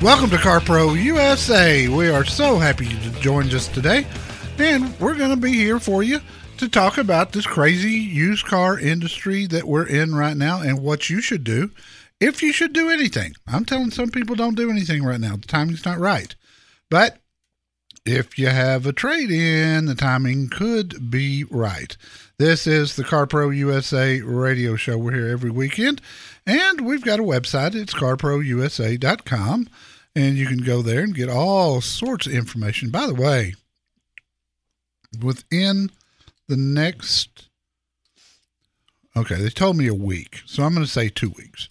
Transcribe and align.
Welcome 0.00 0.30
to 0.30 0.36
CarPro 0.36 0.96
USA. 1.02 1.88
We 1.88 2.08
are 2.08 2.24
so 2.24 2.56
happy 2.56 2.86
you 2.86 3.10
joined 3.20 3.52
us 3.52 3.66
today, 3.66 4.06
and 4.56 4.96
we're 5.00 5.16
going 5.16 5.30
to 5.30 5.36
be 5.36 5.52
here 5.52 5.80
for 5.80 6.04
you 6.04 6.20
to 6.58 6.68
talk 6.68 6.98
about 6.98 7.32
this 7.32 7.48
crazy 7.48 7.94
used 7.94 8.46
car 8.46 8.78
industry 8.78 9.46
that 9.48 9.66
we're 9.66 9.88
in 9.88 10.14
right 10.14 10.36
now 10.36 10.60
and 10.60 10.80
what 10.80 11.10
you 11.10 11.20
should 11.20 11.42
do 11.42 11.72
if 12.20 12.44
you 12.44 12.52
should 12.52 12.72
do 12.72 12.88
anything. 12.88 13.34
I'm 13.48 13.64
telling 13.64 13.90
some 13.90 14.10
people 14.10 14.36
don't 14.36 14.54
do 14.54 14.70
anything 14.70 15.02
right 15.02 15.18
now. 15.18 15.34
The 15.34 15.48
timing's 15.48 15.84
not 15.84 15.98
right. 15.98 16.32
But 16.88 17.18
if 18.06 18.38
you 18.38 18.46
have 18.46 18.86
a 18.86 18.92
trade 18.92 19.30
in, 19.30 19.86
the 19.86 19.94
timing 19.94 20.48
could 20.48 21.10
be 21.10 21.44
right. 21.50 21.96
This 22.38 22.66
is 22.66 22.96
the 22.96 23.04
CarPro 23.04 23.54
USA 23.54 24.20
radio 24.20 24.76
show. 24.76 24.96
We're 24.96 25.14
here 25.14 25.28
every 25.28 25.50
weekend, 25.50 26.00
and 26.46 26.82
we've 26.82 27.04
got 27.04 27.20
a 27.20 27.24
website. 27.24 27.74
It's 27.74 27.92
carprousa.com, 27.92 29.68
and 30.18 30.36
you 30.36 30.46
can 30.46 30.58
go 30.58 30.82
there 30.82 31.00
and 31.00 31.14
get 31.14 31.28
all 31.28 31.80
sorts 31.80 32.26
of 32.26 32.32
information. 32.32 32.90
By 32.90 33.06
the 33.06 33.14
way, 33.14 33.54
within 35.22 35.90
the 36.48 36.56
next, 36.56 37.48
okay, 39.16 39.36
they 39.36 39.48
told 39.48 39.76
me 39.76 39.86
a 39.86 39.94
week, 39.94 40.42
so 40.44 40.64
I'm 40.64 40.74
going 40.74 40.84
to 40.84 40.90
say 40.90 41.08
two 41.08 41.30
weeks. 41.30 41.68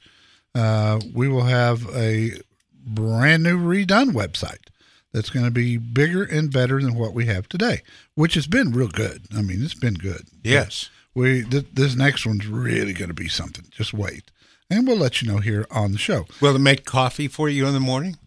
Uh, 0.56 1.02
we 1.14 1.28
will 1.28 1.44
have 1.44 1.94
a 1.94 2.40
brand 2.86 3.44
new 3.44 3.58
redone 3.60 4.12
website 4.12 4.70
that's 5.12 5.30
going 5.30 5.46
to 5.46 5.52
be 5.52 5.76
bigger 5.78 6.24
and 6.24 6.52
better 6.52 6.82
than 6.82 6.96
what 6.96 7.14
we 7.14 7.26
have 7.26 7.50
today, 7.50 7.82
which 8.16 8.36
has 8.36 8.48
been 8.48 8.72
real 8.72 8.88
good. 8.88 9.24
I 9.36 9.42
mean, 9.42 9.62
it's 9.62 9.74
been 9.74 9.96
good. 9.96 10.26
Yes. 10.42 10.90
We 11.14 11.44
th- 11.44 11.68
this 11.74 11.96
next 11.96 12.26
one's 12.26 12.48
really 12.48 12.94
going 12.94 13.10
to 13.10 13.14
be 13.14 13.28
something. 13.28 13.66
Just 13.72 13.94
wait, 13.94 14.32
and 14.70 14.88
we'll 14.88 14.98
let 14.98 15.22
you 15.22 15.30
know 15.30 15.40
here 15.40 15.68
on 15.70 15.92
the 15.92 15.98
show. 15.98 16.28
Will 16.40 16.56
it 16.56 16.60
make 16.60 16.86
coffee 16.86 17.28
for 17.28 17.50
you 17.50 17.68
in 17.68 17.74
the 17.74 17.80
morning? 17.82 18.18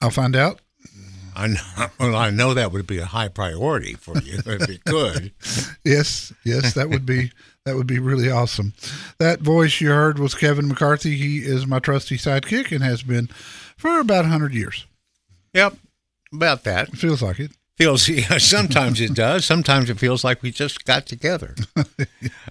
I'll 0.00 0.10
find 0.10 0.34
out. 0.36 0.60
I 1.36 1.46
know, 1.46 1.60
well, 2.00 2.16
I 2.16 2.30
know 2.30 2.54
that 2.54 2.72
would 2.72 2.86
be 2.86 2.98
a 2.98 3.04
high 3.06 3.28
priority 3.28 3.94
for 3.94 4.18
you 4.18 4.38
if 4.44 4.68
it 4.68 4.84
could. 4.86 5.32
Yes, 5.84 6.32
yes, 6.44 6.74
that 6.74 6.90
would 6.90 7.06
be 7.06 7.32
that 7.64 7.76
would 7.76 7.86
be 7.86 7.98
really 7.98 8.30
awesome. 8.30 8.72
That 9.18 9.40
voice 9.40 9.80
you 9.80 9.90
heard 9.90 10.18
was 10.18 10.34
Kevin 10.34 10.68
McCarthy. 10.68 11.16
He 11.16 11.38
is 11.38 11.66
my 11.66 11.78
trusty 11.78 12.16
sidekick 12.16 12.72
and 12.72 12.82
has 12.82 13.02
been 13.02 13.28
for 13.76 14.00
about 14.00 14.26
hundred 14.26 14.54
years. 14.54 14.86
Yep, 15.54 15.76
about 16.32 16.64
that. 16.64 16.88
It 16.88 16.96
feels 16.96 17.22
like 17.22 17.38
it. 17.38 17.52
Feels 17.76 18.08
yeah, 18.08 18.38
sometimes 18.38 19.00
it 19.00 19.14
does. 19.14 19.44
Sometimes 19.44 19.88
it 19.88 19.98
feels 19.98 20.24
like 20.24 20.42
we 20.42 20.50
just 20.50 20.84
got 20.84 21.06
together. 21.06 21.54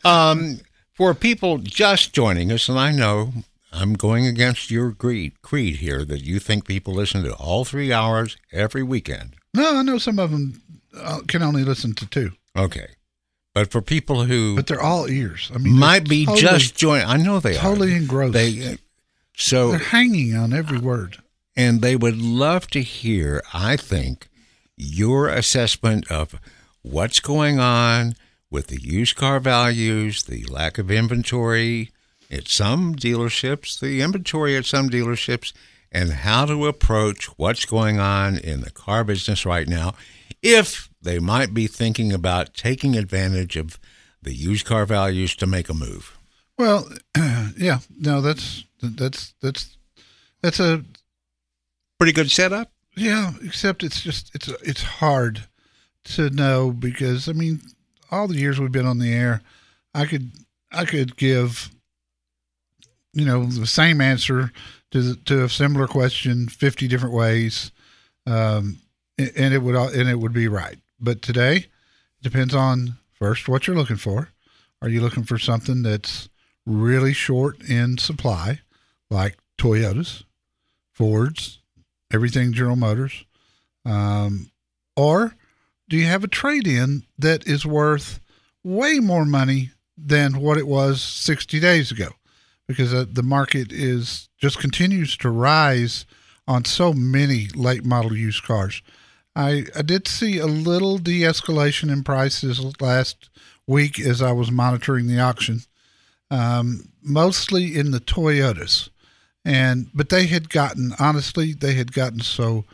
Um, 0.03 0.59
for 0.93 1.13
people 1.13 1.59
just 1.59 2.13
joining 2.13 2.51
us, 2.51 2.67
and 2.69 2.79
I 2.79 2.91
know 2.91 3.33
I'm 3.71 3.93
going 3.93 4.25
against 4.25 4.71
your 4.71 4.91
creed, 4.91 5.41
creed 5.41 5.77
here 5.77 6.03
that 6.05 6.23
you 6.23 6.39
think 6.39 6.65
people 6.65 6.93
listen 6.93 7.23
to 7.23 7.33
all 7.35 7.65
three 7.65 7.93
hours 7.93 8.35
every 8.51 8.83
weekend. 8.83 9.35
No, 9.53 9.77
I 9.77 9.83
know 9.83 9.97
some 9.97 10.19
of 10.19 10.31
them 10.31 10.61
uh, 10.97 11.19
can 11.27 11.41
only 11.43 11.63
listen 11.63 11.93
to 11.95 12.05
two, 12.07 12.31
Okay, 12.57 12.87
but 13.53 13.71
for 13.71 13.81
people 13.81 14.23
who 14.25 14.55
but 14.55 14.67
they're 14.67 14.81
all 14.81 15.07
ears. 15.09 15.51
I 15.53 15.59
mean, 15.59 15.73
might 15.77 16.07
be 16.09 16.25
totally- 16.25 16.41
just 16.41 16.75
joining, 16.75 17.07
I 17.07 17.17
know 17.17 17.39
they 17.39 17.53
totally 17.55 17.59
are. 17.59 17.69
Totally 17.75 17.95
engrossed. 17.95 18.33
They 18.33 18.77
so 19.35 19.71
they're 19.71 19.79
hanging 19.79 20.35
on 20.35 20.51
every 20.53 20.79
word. 20.79 21.17
and 21.55 21.81
they 21.81 21.95
would 21.95 22.17
love 22.21 22.67
to 22.67 22.81
hear, 22.81 23.41
I 23.53 23.75
think, 23.77 24.27
your 24.75 25.27
assessment 25.29 26.09
of 26.11 26.39
what's 26.81 27.19
going 27.19 27.59
on 27.59 28.15
with 28.49 28.67
the 28.67 28.81
used 28.81 29.15
car 29.15 29.39
values, 29.39 30.23
the 30.23 30.43
lack 30.45 30.77
of 30.77 30.89
inventory 30.89 31.91
at 32.31 32.47
some 32.47 32.95
dealerships, 32.95 33.79
the 33.79 34.01
inventory 34.01 34.55
at 34.55 34.65
some 34.65 34.89
dealerships, 34.89 35.53
and 35.91 36.11
how 36.11 36.45
to 36.45 36.67
approach 36.67 37.25
what's 37.37 37.65
going 37.65 37.99
on 37.99 38.37
in 38.37 38.61
the 38.61 38.69
car 38.69 39.03
business 39.03 39.45
right 39.45 39.67
now 39.67 39.93
if 40.41 40.89
they 41.01 41.19
might 41.19 41.53
be 41.53 41.67
thinking 41.67 42.13
about 42.13 42.53
taking 42.53 42.95
advantage 42.95 43.55
of 43.57 43.79
the 44.21 44.33
used 44.33 44.65
car 44.65 44.85
values 44.85 45.35
to 45.35 45.47
make 45.47 45.69
a 45.69 45.73
move. 45.73 46.17
Well, 46.57 46.87
yeah, 47.57 47.79
no, 47.97 48.21
that's 48.21 48.65
that's 48.81 49.33
that's 49.41 49.77
that's 50.41 50.59
a 50.59 50.83
Pretty 51.97 52.13
good 52.13 52.31
setup? 52.31 52.71
yeah. 52.95 53.31
Except 53.43 53.83
it's 53.83 54.01
just 54.01 54.33
it's 54.35 54.47
it's 54.63 54.83
hard 54.83 55.47
to 56.05 56.29
know 56.29 56.71
because 56.71 57.27
I 57.27 57.33
mean, 57.33 57.61
all 58.11 58.27
the 58.27 58.37
years 58.37 58.59
we've 58.59 58.71
been 58.71 58.85
on 58.85 58.99
the 58.99 59.11
air, 59.13 59.41
I 59.93 60.05
could 60.05 60.31
I 60.71 60.85
could 60.85 61.17
give 61.17 61.69
you 63.19 63.25
know 63.25 63.45
the 63.45 63.67
same 63.67 63.99
answer 63.99 64.51
to 64.91 65.15
to 65.15 65.43
a 65.43 65.49
similar 65.49 65.87
question 65.87 66.47
fifty 66.47 66.87
different 66.87 67.13
ways, 67.13 67.71
um, 68.25 68.77
and 69.17 69.53
it 69.53 69.61
would 69.61 69.75
and 69.75 70.07
it 70.07 70.19
would 70.19 70.33
be 70.33 70.47
right. 70.47 70.77
But 70.99 71.21
today, 71.21 71.55
it 71.57 72.23
depends 72.23 72.55
on 72.55 72.97
first 73.11 73.49
what 73.49 73.67
you're 73.67 73.75
looking 73.75 73.97
for. 73.97 74.29
Are 74.81 74.87
you 74.87 75.01
looking 75.01 75.23
for 75.23 75.37
something 75.37 75.83
that's 75.83 76.29
really 76.65 77.11
short 77.11 77.61
in 77.69 77.97
supply, 77.97 78.61
like 79.09 79.37
Toyotas, 79.57 80.23
Fords, 80.93 81.59
everything 82.13 82.53
General 82.53 82.77
Motors, 82.77 83.25
um, 83.85 84.49
or 84.95 85.35
do 85.89 85.97
you 85.97 86.05
have 86.05 86.23
a 86.23 86.29
trade 86.29 86.67
in 86.67 87.03
that 87.17 87.45
is 87.45 87.65
worth 87.65 88.21
way 88.63 88.99
more 88.99 89.25
money 89.25 89.71
than 89.97 90.39
what 90.39 90.57
it 90.57 90.67
was 90.67 91.01
60 91.01 91.59
days 91.59 91.91
ago? 91.91 92.09
Because 92.69 92.93
uh, 92.93 93.05
the 93.11 93.23
market 93.23 93.73
is 93.73 94.29
just 94.37 94.59
continues 94.59 95.17
to 95.17 95.29
rise 95.29 96.05
on 96.47 96.65
so 96.65 96.93
many 96.93 97.47
late 97.55 97.83
model 97.83 98.15
used 98.15 98.43
cars. 98.43 98.81
I, 99.35 99.65
I 99.75 99.81
did 99.81 100.07
see 100.07 100.37
a 100.37 100.45
little 100.45 100.97
de 100.97 101.21
escalation 101.21 101.91
in 101.91 102.03
prices 102.03 102.79
last 102.79 103.29
week 103.65 103.99
as 103.99 104.21
I 104.21 104.31
was 104.33 104.51
monitoring 104.51 105.07
the 105.07 105.19
auction, 105.19 105.61
um, 106.29 106.91
mostly 107.01 107.75
in 107.77 107.91
the 107.91 107.99
Toyotas. 107.99 108.89
And 109.43 109.89
but 109.93 110.09
they 110.09 110.27
had 110.27 110.49
gotten 110.49 110.93
honestly, 110.99 111.53
they 111.53 111.73
had 111.73 111.91
gotten 111.91 112.19
so 112.19 112.65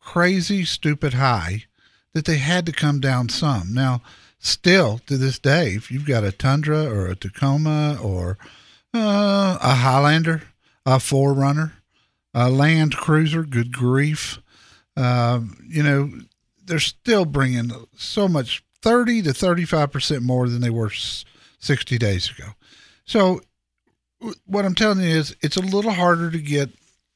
crazy 0.00 0.64
stupid 0.64 1.14
high 1.14 1.64
that 2.12 2.24
they 2.24 2.38
had 2.38 2.66
to 2.66 2.72
come 2.72 3.00
down 3.00 3.28
some. 3.28 3.72
Now, 3.72 4.02
still 4.38 4.98
to 5.06 5.16
this 5.16 5.38
day, 5.38 5.72
if 5.74 5.90
you've 5.90 6.06
got 6.06 6.24
a 6.24 6.32
Tundra 6.32 6.84
or 6.84 7.06
a 7.06 7.16
Tacoma 7.16 7.98
or 8.02 8.38
uh, 8.94 9.58
a 9.60 9.74
Highlander, 9.74 10.42
a 10.86 10.96
4Runner, 10.96 11.72
a 12.34 12.50
Land 12.50 12.96
Cruiser, 12.96 13.42
good 13.42 13.72
grief, 13.72 14.38
um, 14.96 15.56
you 15.68 15.82
know, 15.82 16.10
they're 16.64 16.80
still 16.80 17.24
bringing 17.24 17.70
so 17.96 18.28
much 18.28 18.64
30 18.82 19.22
to 19.22 19.30
35% 19.30 20.22
more 20.22 20.48
than 20.48 20.60
they 20.60 20.70
were 20.70 20.90
60 20.90 21.98
days 21.98 22.30
ago. 22.30 22.50
So, 23.04 23.40
what 24.46 24.64
I'm 24.64 24.74
telling 24.74 25.00
you 25.00 25.06
is 25.06 25.36
it's 25.40 25.56
a 25.56 25.62
little 25.62 25.92
harder 25.92 26.30
to 26.30 26.38
get 26.38 26.70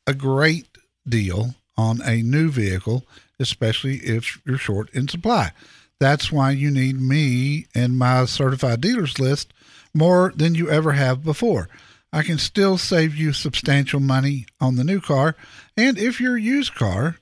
a 0.06 0.14
great 0.14 0.68
deal 1.08 1.56
on 1.76 2.00
a 2.02 2.22
new 2.22 2.50
vehicle, 2.50 3.04
especially 3.40 3.96
if 3.96 4.40
you're 4.46 4.58
short 4.58 4.88
in 4.90 5.08
supply. 5.08 5.50
That's 5.98 6.30
why 6.30 6.52
you 6.52 6.70
need 6.70 7.00
me 7.00 7.66
and 7.74 7.98
my 7.98 8.24
certified 8.26 8.80
dealers 8.80 9.18
list 9.18 9.52
more 9.94 10.32
than 10.34 10.54
you 10.54 10.70
ever 10.70 10.92
have 10.92 11.24
before. 11.24 11.68
I 12.12 12.22
can 12.22 12.38
still 12.38 12.76
save 12.76 13.14
you 13.14 13.32
substantial 13.32 14.00
money 14.00 14.46
on 14.60 14.76
the 14.76 14.84
new 14.84 15.00
car. 15.00 15.34
And 15.76 15.98
if 15.98 16.20
your 16.20 16.36
used 16.36 16.74
car 16.74 17.16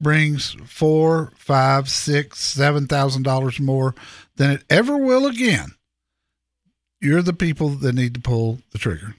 brings 0.00 0.56
four, 0.66 1.32
five, 1.36 1.88
six, 1.88 2.40
seven 2.40 2.88
thousand 2.88 3.22
dollars 3.22 3.60
more 3.60 3.94
than 4.36 4.50
it 4.50 4.64
ever 4.68 4.96
will 4.98 5.26
again, 5.26 5.68
you're 7.00 7.22
the 7.22 7.32
people 7.32 7.68
that 7.70 7.94
need 7.94 8.14
to 8.14 8.20
pull 8.20 8.58
the 8.72 8.78
trigger. 8.78 9.14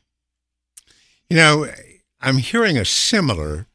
You 1.30 1.38
know, 1.38 1.68
I'm 2.20 2.38
hearing 2.38 2.78
a 2.78 2.86
similar 2.86 3.68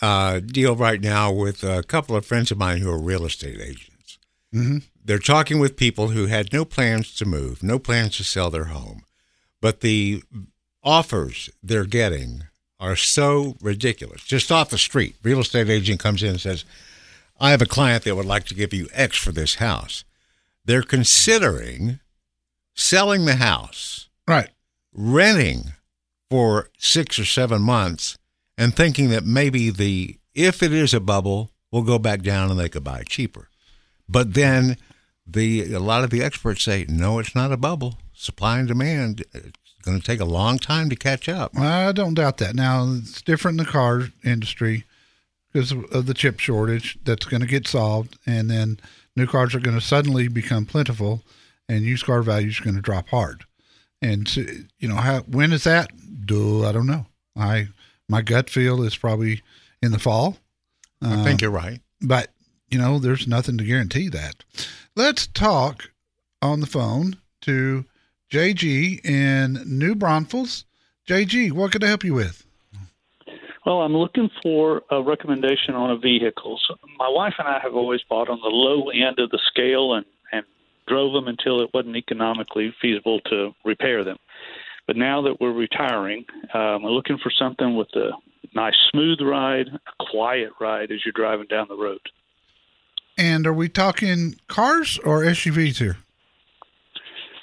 uh, 0.00 0.40
deal 0.40 0.74
right 0.76 1.00
now 1.00 1.30
with 1.30 1.62
a 1.62 1.82
couple 1.82 2.16
of 2.16 2.24
friends 2.24 2.50
of 2.50 2.58
mine 2.58 2.78
who 2.78 2.90
are 2.90 2.98
real 2.98 3.26
estate 3.26 3.60
agents. 3.60 4.18
Mm-hmm. 4.54 4.78
They're 5.04 5.18
talking 5.18 5.58
with 5.58 5.76
people 5.76 6.08
who 6.08 6.26
had 6.26 6.52
no 6.52 6.64
plans 6.64 7.14
to 7.14 7.24
move, 7.24 7.62
no 7.62 7.78
plans 7.78 8.16
to 8.18 8.24
sell 8.24 8.50
their 8.50 8.66
home, 8.66 9.02
but 9.60 9.80
the 9.80 10.22
offers 10.82 11.50
they're 11.62 11.84
getting 11.84 12.44
are 12.78 12.96
so 12.96 13.56
ridiculous. 13.60 14.22
Just 14.24 14.50
off 14.52 14.70
the 14.70 14.78
street, 14.78 15.16
real 15.22 15.40
estate 15.40 15.68
agent 15.68 16.00
comes 16.00 16.22
in 16.22 16.30
and 16.30 16.40
says, 16.40 16.64
"I 17.38 17.50
have 17.50 17.62
a 17.62 17.66
client 17.66 18.04
that 18.04 18.16
would 18.16 18.26
like 18.26 18.44
to 18.46 18.54
give 18.54 18.72
you 18.72 18.88
X 18.92 19.16
for 19.16 19.32
this 19.32 19.56
house." 19.56 20.04
They're 20.64 20.82
considering 20.82 22.00
selling 22.74 23.24
the 23.24 23.36
house 23.36 24.08
Right. 24.26 24.50
renting 24.92 25.72
for 26.30 26.70
six 26.78 27.18
or 27.18 27.24
seven 27.24 27.60
months 27.62 28.16
and 28.56 28.74
thinking 28.74 29.10
that 29.10 29.24
maybe 29.24 29.70
the 29.70 30.18
if 30.34 30.62
it 30.62 30.72
is 30.72 30.94
a 30.94 31.00
bubble 31.00 31.50
we'll 31.70 31.82
go 31.82 31.98
back 31.98 32.22
down 32.22 32.50
and 32.50 32.58
they 32.58 32.68
could 32.68 32.84
buy 32.84 33.02
cheaper 33.02 33.48
but 34.08 34.34
then 34.34 34.76
the 35.32 35.72
a 35.72 35.78
lot 35.80 36.04
of 36.04 36.10
the 36.10 36.22
experts 36.22 36.62
say 36.64 36.84
no 36.88 37.18
it's 37.18 37.34
not 37.34 37.52
a 37.52 37.56
bubble 37.56 37.98
supply 38.12 38.58
and 38.58 38.68
demand 38.68 39.24
it's 39.32 39.52
going 39.82 39.98
to 39.98 40.04
take 40.04 40.20
a 40.20 40.24
long 40.24 40.58
time 40.58 40.88
to 40.90 40.96
catch 40.96 41.28
up 41.28 41.56
I 41.58 41.92
don't 41.92 42.14
doubt 42.14 42.38
that. 42.38 42.54
Now 42.54 42.86
it's 42.98 43.22
different 43.22 43.58
in 43.58 43.64
the 43.64 43.70
car 43.70 44.08
industry. 44.24 44.84
because 45.52 45.72
of 45.72 46.06
the 46.06 46.14
chip 46.14 46.38
shortage 46.38 46.98
that's 47.04 47.26
going 47.26 47.40
to 47.40 47.46
get 47.46 47.66
solved, 47.66 48.18
and 48.26 48.50
then 48.50 48.78
new 49.16 49.26
cars 49.26 49.54
are 49.54 49.60
going 49.60 49.78
to 49.78 49.84
suddenly 49.84 50.28
become 50.28 50.66
plentiful, 50.66 51.22
and 51.68 51.82
used 51.82 52.06
car 52.06 52.22
values 52.22 52.60
are 52.60 52.64
going 52.64 52.76
to 52.76 52.82
drop 52.82 53.08
hard. 53.08 53.44
And 54.02 54.28
so, 54.28 54.42
you 54.78 54.88
know, 54.88 54.96
how 54.96 55.20
when 55.20 55.52
is 55.52 55.64
that? 55.64 55.90
Duh, 56.24 56.68
I 56.68 56.72
don't 56.72 56.86
know. 56.86 57.06
I 57.36 57.68
my 58.08 58.22
gut 58.22 58.50
feel 58.50 58.82
is 58.82 58.96
probably 58.96 59.42
in 59.82 59.92
the 59.92 59.98
fall. 59.98 60.36
I 61.02 61.22
think 61.24 61.42
uh, 61.42 61.46
you're 61.46 61.50
right. 61.50 61.80
but 62.00 62.28
you 62.70 62.78
know, 62.78 62.98
there's 62.98 63.26
nothing 63.26 63.58
to 63.58 63.64
guarantee 63.64 64.08
that. 64.08 64.44
Let's 64.94 65.26
talk 65.26 65.90
on 66.40 66.60
the 66.60 66.66
phone 66.66 67.16
to 67.42 67.84
JG 68.30 69.04
in 69.04 69.62
New 69.66 69.94
Braunfels. 69.94 70.64
JG, 71.08 71.52
what 71.52 71.72
could 71.72 71.82
I 71.82 71.88
help 71.88 72.04
you 72.04 72.14
with? 72.14 72.46
Well, 73.66 73.82
I'm 73.82 73.94
looking 73.94 74.30
for 74.42 74.82
a 74.90 75.02
recommendation 75.02 75.74
on 75.74 75.90
a 75.90 75.98
vehicle. 75.98 76.58
So 76.66 76.76
my 76.98 77.08
wife 77.08 77.34
and 77.38 77.46
I 77.46 77.58
have 77.62 77.74
always 77.74 78.00
bought 78.08 78.28
on 78.28 78.38
the 78.40 78.48
low 78.48 78.88
end 78.88 79.18
of 79.18 79.30
the 79.30 79.40
scale 79.48 79.94
and, 79.94 80.06
and 80.32 80.44
drove 80.86 81.12
them 81.12 81.28
until 81.28 81.60
it 81.60 81.70
wasn't 81.74 81.96
economically 81.96 82.72
feasible 82.80 83.20
to 83.26 83.50
repair 83.64 84.02
them. 84.02 84.16
But 84.86 84.96
now 84.96 85.22
that 85.22 85.40
we're 85.40 85.52
retiring, 85.52 86.24
um, 86.54 86.82
we're 86.82 86.90
looking 86.90 87.18
for 87.22 87.30
something 87.30 87.76
with 87.76 87.88
a 87.94 88.10
nice 88.54 88.74
smooth 88.90 89.20
ride, 89.20 89.66
a 89.68 90.04
quiet 90.10 90.50
ride 90.60 90.90
as 90.90 91.00
you're 91.04 91.12
driving 91.12 91.46
down 91.46 91.66
the 91.68 91.76
road. 91.76 92.00
And 93.18 93.46
are 93.46 93.52
we 93.52 93.68
talking 93.68 94.36
cars 94.48 94.98
or 95.04 95.22
SUVs 95.22 95.78
here? 95.78 95.96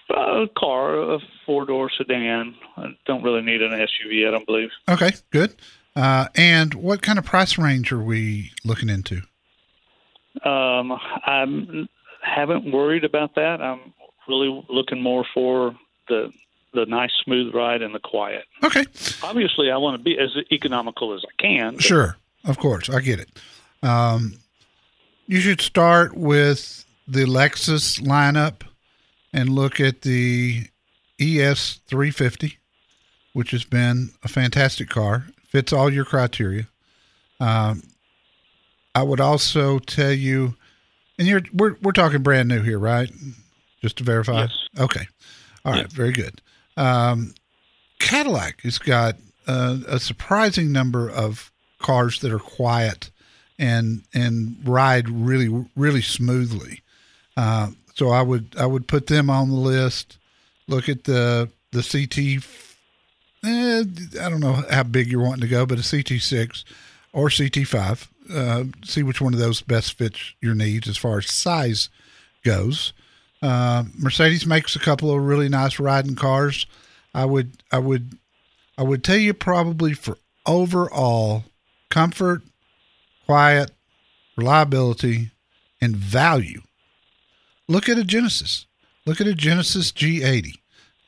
A 0.09 0.47
car, 0.57 0.95
a 1.15 1.19
four 1.45 1.65
door 1.65 1.89
sedan. 1.95 2.55
I 2.77 2.87
don't 3.05 3.23
really 3.23 3.41
need 3.41 3.61
an 3.61 3.71
SUV, 3.71 4.27
I 4.27 4.31
don't 4.31 4.45
believe. 4.45 4.69
Okay, 4.89 5.11
good. 5.31 5.55
Uh, 5.95 6.27
and 6.35 6.73
what 6.75 7.01
kind 7.01 7.19
of 7.19 7.25
price 7.25 7.57
range 7.57 7.91
are 7.91 8.01
we 8.01 8.51
looking 8.63 8.89
into? 8.89 9.21
Um, 10.45 10.91
I 10.93 11.87
haven't 12.21 12.71
worried 12.71 13.03
about 13.03 13.35
that. 13.35 13.61
I'm 13.61 13.93
really 14.27 14.63
looking 14.69 15.01
more 15.01 15.25
for 15.33 15.75
the 16.07 16.31
the 16.73 16.85
nice 16.85 17.11
smooth 17.23 17.55
ride 17.55 17.81
and 17.81 17.95
the 17.95 17.99
quiet. 17.99 18.43
Okay, 18.63 18.85
Obviously, 19.23 19.71
I 19.71 19.77
want 19.77 19.97
to 19.97 20.03
be 20.03 20.17
as 20.19 20.29
economical 20.51 21.13
as 21.15 21.23
I 21.25 21.41
can. 21.41 21.79
sure, 21.79 22.17
of 22.45 22.59
course, 22.59 22.89
I 22.89 22.99
get 22.99 23.19
it. 23.19 23.29
Um, 23.81 24.33
you 25.27 25.41
should 25.41 25.61
start 25.61 26.15
with 26.15 26.85
the 27.07 27.25
Lexus 27.25 28.01
lineup 28.01 28.61
and 29.33 29.49
look 29.49 29.79
at 29.79 30.01
the 30.01 30.63
ES 31.19 31.81
350, 31.87 32.57
which 33.33 33.51
has 33.51 33.65
been 33.65 34.11
a 34.23 34.27
fantastic 34.27 34.89
car. 34.89 35.27
Fits 35.49 35.73
all 35.73 35.91
your 35.91 36.05
criteria. 36.05 36.67
Um, 37.39 37.83
I 38.95 39.03
would 39.03 39.19
also 39.19 39.79
tell 39.79 40.11
you, 40.11 40.55
and 41.19 41.27
you're 41.27 41.41
we're 41.53 41.75
we're 41.81 41.91
talking 41.91 42.23
brand 42.23 42.47
new 42.47 42.61
here, 42.61 42.79
right? 42.79 43.11
Just 43.81 43.97
to 43.97 44.03
verify. 44.03 44.41
Yes. 44.41 44.67
Okay. 44.79 45.07
All 45.63 45.73
right. 45.73 45.81
Yeah. 45.81 45.87
Very 45.91 46.11
good. 46.11 46.41
Um, 46.77 47.35
Cadillac 47.99 48.61
has 48.61 48.79
got 48.79 49.15
uh, 49.45 49.77
a 49.87 49.99
surprising 49.99 50.71
number 50.71 51.09
of 51.09 51.51
cars 51.79 52.21
that 52.21 52.31
are 52.31 52.39
quiet 52.39 53.11
and 53.59 54.03
and 54.13 54.57
ride 54.63 55.09
really 55.09 55.67
really 55.75 56.01
smoothly. 56.01 56.81
Uh, 57.35 57.71
so 57.93 58.09
I 58.09 58.21
would 58.21 58.55
I 58.57 58.65
would 58.65 58.87
put 58.87 59.07
them 59.07 59.29
on 59.29 59.49
the 59.49 59.55
list. 59.55 60.17
Look 60.67 60.89
at 60.89 61.05
the 61.05 61.49
the 61.71 61.83
CT. 61.83 62.43
Eh, 63.43 63.83
I 64.21 64.29
don't 64.29 64.39
know 64.39 64.63
how 64.69 64.83
big 64.83 65.07
you're 65.07 65.23
wanting 65.23 65.41
to 65.41 65.47
go, 65.47 65.65
but 65.65 65.77
a 65.77 65.81
CT6 65.81 66.63
or 67.13 67.29
CT5. 67.29 68.07
Uh, 68.33 68.63
see 68.83 69.03
which 69.03 69.21
one 69.21 69.33
of 69.33 69.39
those 69.39 69.61
best 69.61 69.93
fits 69.93 70.33
your 70.41 70.55
needs 70.55 70.87
as 70.89 70.97
far 70.97 71.19
as 71.19 71.31
size 71.31 71.89
goes. 72.43 72.93
Uh, 73.41 73.83
Mercedes 73.97 74.45
makes 74.45 74.75
a 74.75 74.79
couple 74.79 75.11
of 75.11 75.21
really 75.21 75.49
nice 75.49 75.79
riding 75.79 76.15
cars. 76.15 76.65
I 77.13 77.25
would 77.25 77.63
I 77.71 77.79
would 77.79 78.17
I 78.77 78.83
would 78.83 79.03
tell 79.03 79.17
you 79.17 79.33
probably 79.33 79.93
for 79.93 80.17
overall 80.45 81.45
comfort, 81.89 82.43
quiet, 83.27 83.71
reliability, 84.37 85.31
and 85.81 85.95
value. 85.95 86.61
Look 87.67 87.89
at 87.89 87.97
a 87.97 88.03
Genesis. 88.03 88.65
Look 89.05 89.19
at 89.19 89.27
a 89.27 89.35
Genesis 89.35 89.91
G80 89.91 90.53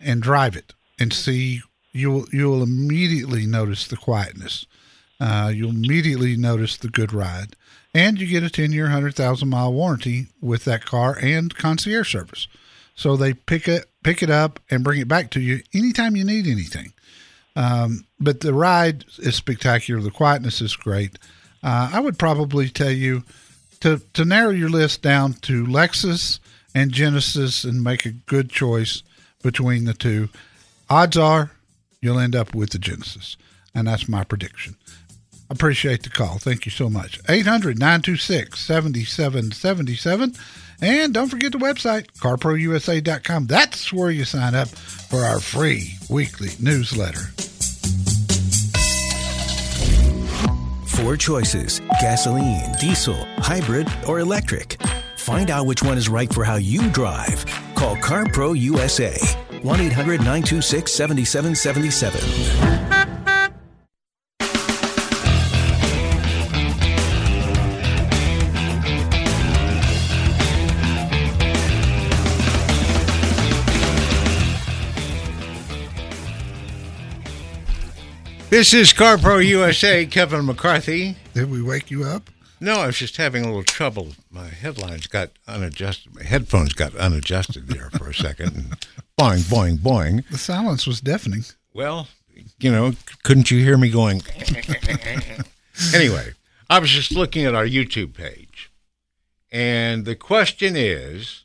and 0.01 0.21
drive 0.21 0.55
it 0.55 0.73
and 0.99 1.13
see 1.13 1.61
you'll 1.93 2.27
you'll 2.31 2.61
immediately 2.61 3.45
notice 3.45 3.87
the 3.87 3.97
quietness. 3.97 4.65
Uh, 5.19 5.51
you'll 5.53 5.71
immediately 5.71 6.35
notice 6.37 6.77
the 6.77 6.89
good 6.89 7.13
ride, 7.13 7.55
and 7.93 8.19
you 8.19 8.27
get 8.27 8.43
a 8.43 8.49
ten 8.49 8.71
year, 8.71 8.89
hundred 8.89 9.15
thousand 9.15 9.49
mile 9.49 9.73
warranty 9.73 10.27
with 10.41 10.65
that 10.65 10.85
car 10.85 11.17
and 11.21 11.55
concierge 11.55 12.11
service. 12.11 12.47
So 12.95 13.15
they 13.15 13.33
pick 13.33 13.67
it 13.67 13.85
pick 14.03 14.21
it 14.21 14.29
up 14.29 14.59
and 14.69 14.83
bring 14.83 14.99
it 14.99 15.07
back 15.07 15.31
to 15.31 15.39
you 15.39 15.61
anytime 15.73 16.15
you 16.15 16.25
need 16.25 16.47
anything. 16.47 16.93
Um, 17.55 18.05
but 18.19 18.41
the 18.41 18.53
ride 18.53 19.05
is 19.17 19.35
spectacular. 19.35 20.01
The 20.01 20.11
quietness 20.11 20.61
is 20.61 20.75
great. 20.75 21.17
Uh, 21.63 21.91
I 21.93 21.99
would 21.99 22.17
probably 22.17 22.69
tell 22.69 22.91
you 22.91 23.23
to 23.81 24.01
to 24.13 24.25
narrow 24.25 24.51
your 24.51 24.69
list 24.69 25.01
down 25.01 25.33
to 25.33 25.65
Lexus 25.65 26.39
and 26.75 26.91
Genesis 26.91 27.63
and 27.63 27.83
make 27.83 28.05
a 28.05 28.11
good 28.11 28.49
choice 28.49 29.03
between 29.41 29.85
the 29.85 29.93
two. 29.93 30.29
Odds 30.89 31.17
are 31.17 31.51
you'll 32.01 32.19
end 32.19 32.35
up 32.35 32.53
with 32.55 32.71
the 32.71 32.79
Genesis, 32.79 33.37
and 33.73 33.87
that's 33.87 34.07
my 34.07 34.23
prediction. 34.23 34.75
Appreciate 35.49 36.03
the 36.03 36.09
call. 36.09 36.37
Thank 36.37 36.65
you 36.65 36.71
so 36.71 36.89
much. 36.89 37.19
800 37.27 37.79
926 37.79 38.59
7777. 38.59 40.35
And 40.81 41.13
don't 41.13 41.27
forget 41.27 41.51
the 41.51 41.57
website, 41.57 42.07
carprousa.com. 42.19 43.47
That's 43.47 43.91
where 43.91 44.11
you 44.11 44.25
sign 44.25 44.53
up 44.55 44.69
for 44.69 45.19
our 45.19 45.39
free 45.39 45.95
weekly 46.09 46.51
newsletter. 46.59 47.31
Four 50.99 51.15
choices 51.15 51.79
gasoline, 52.01 52.73
diesel, 52.77 53.15
hybrid, 53.37 53.87
or 54.05 54.19
electric. 54.19 54.77
Find 55.15 55.49
out 55.49 55.65
which 55.65 55.81
one 55.81 55.97
is 55.97 56.09
right 56.09 56.31
for 56.31 56.43
how 56.43 56.57
you 56.57 56.89
drive. 56.89 57.45
Call 57.73 57.95
CarPro 57.95 58.59
USA 58.59 59.17
1 59.61 59.79
800 59.79 60.17
926 60.17 60.91
7777. 60.91 62.98
This 78.49 78.73
is 78.73 78.93
CarPro 78.93 79.45
USA, 79.45 80.07
Kevin 80.07 80.43
McCarthy. 80.47 81.15
Did 81.35 81.51
we 81.51 81.61
wake 81.61 81.91
you 81.91 82.03
up? 82.03 82.31
No, 82.59 82.79
I 82.79 82.87
was 82.87 82.97
just 82.97 83.17
having 83.17 83.43
a 83.43 83.47
little 83.47 83.61
trouble. 83.61 84.13
My 84.31 84.47
headlines 84.47 85.05
got 85.05 85.29
unadjusted. 85.47 86.15
My 86.15 86.23
headphones 86.23 86.73
got 86.73 86.95
unadjusted 86.95 87.67
there 87.67 87.91
for 87.91 88.09
a 88.09 88.13
second. 88.13 88.55
And 88.55 88.71
boing, 89.19 89.43
boing, 89.43 89.77
boing. 89.77 90.27
The 90.29 90.39
silence 90.39 90.87
was 90.87 90.99
deafening. 90.99 91.45
Well, 91.75 92.07
you 92.59 92.71
know, 92.71 92.93
couldn't 93.21 93.51
you 93.51 93.63
hear 93.63 93.77
me 93.77 93.91
going? 93.91 94.23
anyway, 95.93 96.31
I 96.71 96.79
was 96.79 96.89
just 96.89 97.11
looking 97.11 97.45
at 97.45 97.53
our 97.53 97.67
YouTube 97.67 98.15
page, 98.15 98.71
and 99.51 100.05
the 100.05 100.15
question 100.15 100.75
is, 100.75 101.43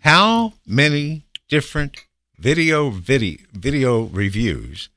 how 0.00 0.54
many 0.66 1.26
different 1.48 2.04
video 2.36 2.90
video 2.90 3.38
video 3.52 4.02
reviews 4.02 4.88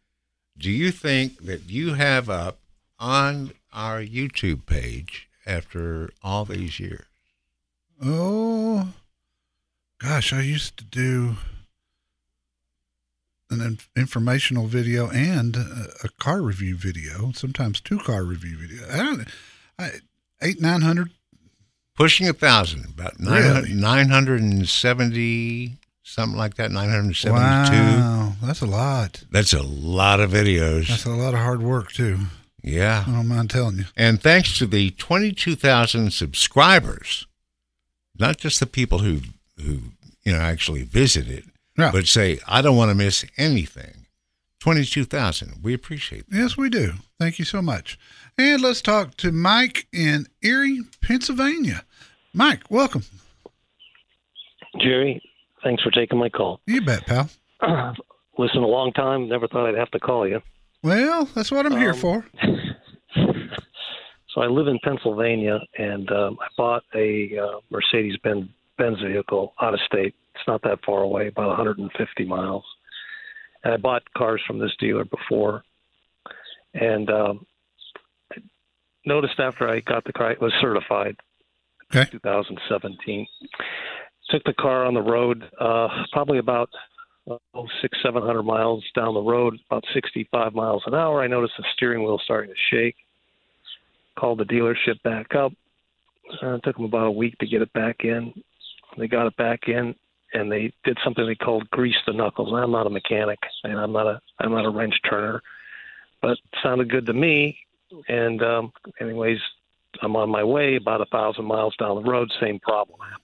do 0.64 0.72
you 0.72 0.92
think 0.92 1.44
that 1.46 1.70
you 1.70 1.96
have 1.96 2.30
up 2.30 2.58
on 2.98 3.52
our 3.74 4.00
YouTube 4.00 4.66
page 4.66 5.28
after 5.46 6.10
all 6.24 6.46
these 6.46 6.80
years? 6.80 7.04
Oh, 8.02 8.94
gosh, 10.00 10.32
I 10.32 10.40
used 10.40 10.78
to 10.78 10.86
do 10.86 11.36
an 13.50 13.60
in- 13.60 13.80
informational 13.98 14.68
video 14.68 15.10
and 15.10 15.58
a, 15.58 15.88
a 16.06 16.10
car 16.18 16.42
review 16.42 16.78
video, 16.78 17.34
sometimes 17.34 17.82
two 17.82 18.00
car 18.00 18.24
review 18.24 18.56
video. 18.58 18.88
I 18.90 18.98
don't, 18.98 19.28
I, 19.78 19.90
eight, 20.42 20.62
nine 20.62 20.80
hundred. 20.82 21.10
Pushing 21.96 22.28
a 22.30 22.34
thousand, 22.34 22.86
about 22.86 23.20
Really? 23.20 23.74
970, 23.74 25.78
something 26.04 26.38
like 26.38 26.56
that, 26.56 26.72
972. 26.72 27.32
Wow, 27.74 28.34
that's 28.44 28.62
a 28.62 28.66
lot. 28.66 29.24
That's 29.32 29.54
a 29.54 29.64
lot 29.64 30.20
of 30.20 30.32
videos. 30.32 30.88
That's 30.90 31.06
a 31.06 31.10
lot 31.12 31.34
of 31.34 31.40
hard 31.40 31.62
work 31.64 31.92
too. 31.92 32.20
yeah. 32.62 33.04
I 33.08 33.12
don't 33.12 33.28
mind 33.28 33.50
telling 33.50 33.78
you. 33.78 33.86
And 33.98 34.22
thanks 34.22 34.58
to 34.60 34.66
the 34.66 34.92
22,000 34.92 36.12
subscribers, 36.14 37.26
not 38.20 38.38
just 38.38 38.60
the 38.60 38.68
people 38.68 39.00
who 39.00 39.22
who 39.64 39.80
you 40.24 40.34
know 40.34 40.40
actually 40.40 40.84
visit 40.84 41.28
it, 41.28 41.46
Yeah. 41.78 41.92
but 41.92 42.08
say 42.08 42.40
I 42.48 42.62
don't 42.62 42.78
want 42.78 42.90
to 42.92 42.96
miss 42.96 43.26
anything. 43.38 44.06
22,000. 44.60 45.60
We 45.62 45.74
appreciate 45.74 46.30
that. 46.30 46.38
Yes, 46.38 46.56
we 46.56 46.70
do. 46.70 46.94
Thank 47.20 47.38
you 47.38 47.44
so 47.44 47.62
much. 47.62 48.00
And 48.38 48.62
let's 48.62 48.82
talk 48.82 49.18
to 49.18 49.32
Mike 49.34 49.88
in 49.92 50.26
Erie, 50.42 50.80
Pennsylvania. 51.02 51.84
Mike, 52.34 52.64
welcome. 52.70 53.04
Jerry, 54.82 55.22
thanks 55.64 55.82
for 55.84 55.92
taking 55.92 56.20
my 56.20 56.30
call. 56.30 56.60
You 56.68 56.82
bet, 56.82 57.06
pal. 57.06 57.30
Listen, 58.38 58.64
a 58.64 58.68
long 58.68 58.92
time. 58.94 59.30
Never 59.30 59.48
thought 59.48 59.68
I'd 59.68 59.78
have 59.78 59.92
to 59.92 60.00
call 60.00 60.28
you. 60.28 60.42
Well, 60.82 61.26
that's 61.34 61.52
what 61.52 61.66
I'm 61.66 61.78
here 61.78 61.92
Um, 61.92 61.98
for. 62.00 62.26
So 64.34 64.42
I 64.42 64.48
live 64.48 64.66
in 64.66 64.80
Pennsylvania, 64.84 65.60
and 65.78 66.10
um, 66.12 66.40
I 66.42 66.48
bought 66.58 66.82
a 66.96 67.38
uh, 67.38 67.60
Mercedes-Benz 67.70 68.48
Benz 68.80 68.98
vehicle 69.00 69.54
out 69.62 69.76
of 69.76 69.80
state. 69.86 70.16
It's 70.34 70.48
not 70.48 70.64
that 70.64 70.80
far 70.84 71.02
away, 71.04 71.28
about 71.28 71.50
150 71.50 72.26
miles. 72.26 72.64
And 73.64 73.76
I 73.76 73.78
bought 73.78 74.02
cars 74.18 74.42
from 74.48 74.58
this 74.58 74.72
dealer 74.80 75.06
before, 75.06 75.64
and 76.74 77.12
um, 77.12 77.46
I 78.36 78.38
noticed 79.06 79.40
after 79.40 79.70
I 79.70 79.82
got 79.82 80.04
the 80.06 80.14
car, 80.14 80.32
it 80.32 80.42
was 80.42 80.52
certified. 80.60 81.16
Okay. 81.96 82.10
2017. 82.10 83.28
Took 84.34 84.44
the 84.46 84.54
car 84.54 84.84
on 84.84 84.96
the 84.96 85.02
road, 85.02 85.44
uh, 85.62 85.88
probably 86.12 86.40
about 86.40 86.68
oh, 87.28 87.68
six, 87.84 87.96
seven 88.02 88.24
hundred 88.24 88.42
miles 88.42 88.84
down 88.96 89.14
the 89.14 89.22
road, 89.22 89.56
about 89.70 89.84
65 89.94 90.56
miles 90.56 90.82
an 90.88 90.96
hour. 90.96 91.22
I 91.22 91.28
noticed 91.28 91.54
the 91.56 91.64
steering 91.76 92.04
wheel 92.04 92.20
starting 92.24 92.50
to 92.50 92.76
shake. 92.76 92.96
Called 94.18 94.40
the 94.40 94.46
dealership 94.46 95.00
back 95.04 95.36
up. 95.36 95.54
Uh, 96.42 96.56
it 96.56 96.62
took 96.64 96.78
them 96.78 96.86
about 96.86 97.06
a 97.06 97.12
week 97.12 97.38
to 97.38 97.46
get 97.46 97.62
it 97.62 97.72
back 97.74 97.98
in. 98.00 98.34
They 98.98 99.08
got 99.08 99.28
it 99.28 99.38
back 99.38 99.68
in, 99.68 99.94
and 100.34 100.52
they 100.52 100.74
did 100.84 100.98
something 101.04 101.28
they 101.28 101.36
called 101.36 101.70
grease 101.70 101.96
the 102.08 102.14
knuckles. 102.14 102.54
I'm 102.56 102.72
not 102.72 102.88
a 102.88 102.90
mechanic, 102.90 103.38
and 103.64 103.80
I'm 103.80 103.92
not 103.92 104.08
a 104.08 104.20
I'm 104.40 104.52
not 104.52 104.66
a 104.66 104.70
wrench 104.72 104.96
turner, 105.08 105.44
but 106.24 106.32
it 106.32 106.40
sounded 106.64 106.90
good 106.90 107.06
to 107.06 107.14
me. 107.14 107.56
And 108.08 108.42
um, 108.42 108.72
anyways, 109.00 109.38
I'm 110.02 110.16
on 110.16 110.32
my 110.32 110.44
way 110.44 110.76
about 110.76 111.02
a 111.02 111.06
thousand 111.06 111.46
miles 111.46 111.76
down 111.78 112.04
the 112.04 112.10
road. 112.10 112.32
Same 112.42 112.60
problem 112.60 113.00
happens. 113.00 113.23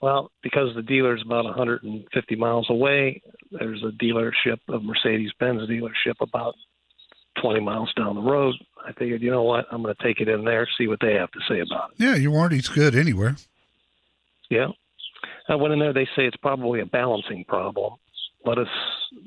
Well, 0.00 0.30
because 0.42 0.74
the 0.74 0.82
dealer's 0.82 1.22
about 1.24 1.44
150 1.44 2.36
miles 2.36 2.66
away, 2.68 3.22
there's 3.50 3.82
a 3.82 3.92
dealership, 4.02 4.58
a 4.68 4.78
Mercedes-Benz 4.78 5.62
dealership, 5.68 6.20
about 6.20 6.54
20 7.40 7.60
miles 7.60 7.92
down 7.94 8.14
the 8.14 8.20
road. 8.20 8.54
I 8.86 8.92
figured, 8.92 9.22
you 9.22 9.30
know 9.30 9.42
what, 9.42 9.66
I'm 9.70 9.82
going 9.82 9.94
to 9.94 10.02
take 10.02 10.20
it 10.20 10.28
in 10.28 10.44
there, 10.44 10.68
see 10.78 10.86
what 10.86 11.00
they 11.00 11.14
have 11.14 11.30
to 11.32 11.40
say 11.48 11.60
about 11.60 11.92
it. 11.92 11.96
Yeah, 11.98 12.14
your 12.14 12.30
warranty's 12.30 12.68
good 12.68 12.94
anywhere. 12.94 13.36
Yeah. 14.50 14.68
I 15.48 15.54
went 15.54 15.72
in 15.72 15.78
there. 15.78 15.92
They 15.92 16.06
say 16.16 16.26
it's 16.26 16.36
probably 16.36 16.80
a 16.80 16.86
balancing 16.86 17.44
problem. 17.44 17.94
Let 18.44 18.58
us 18.58 18.68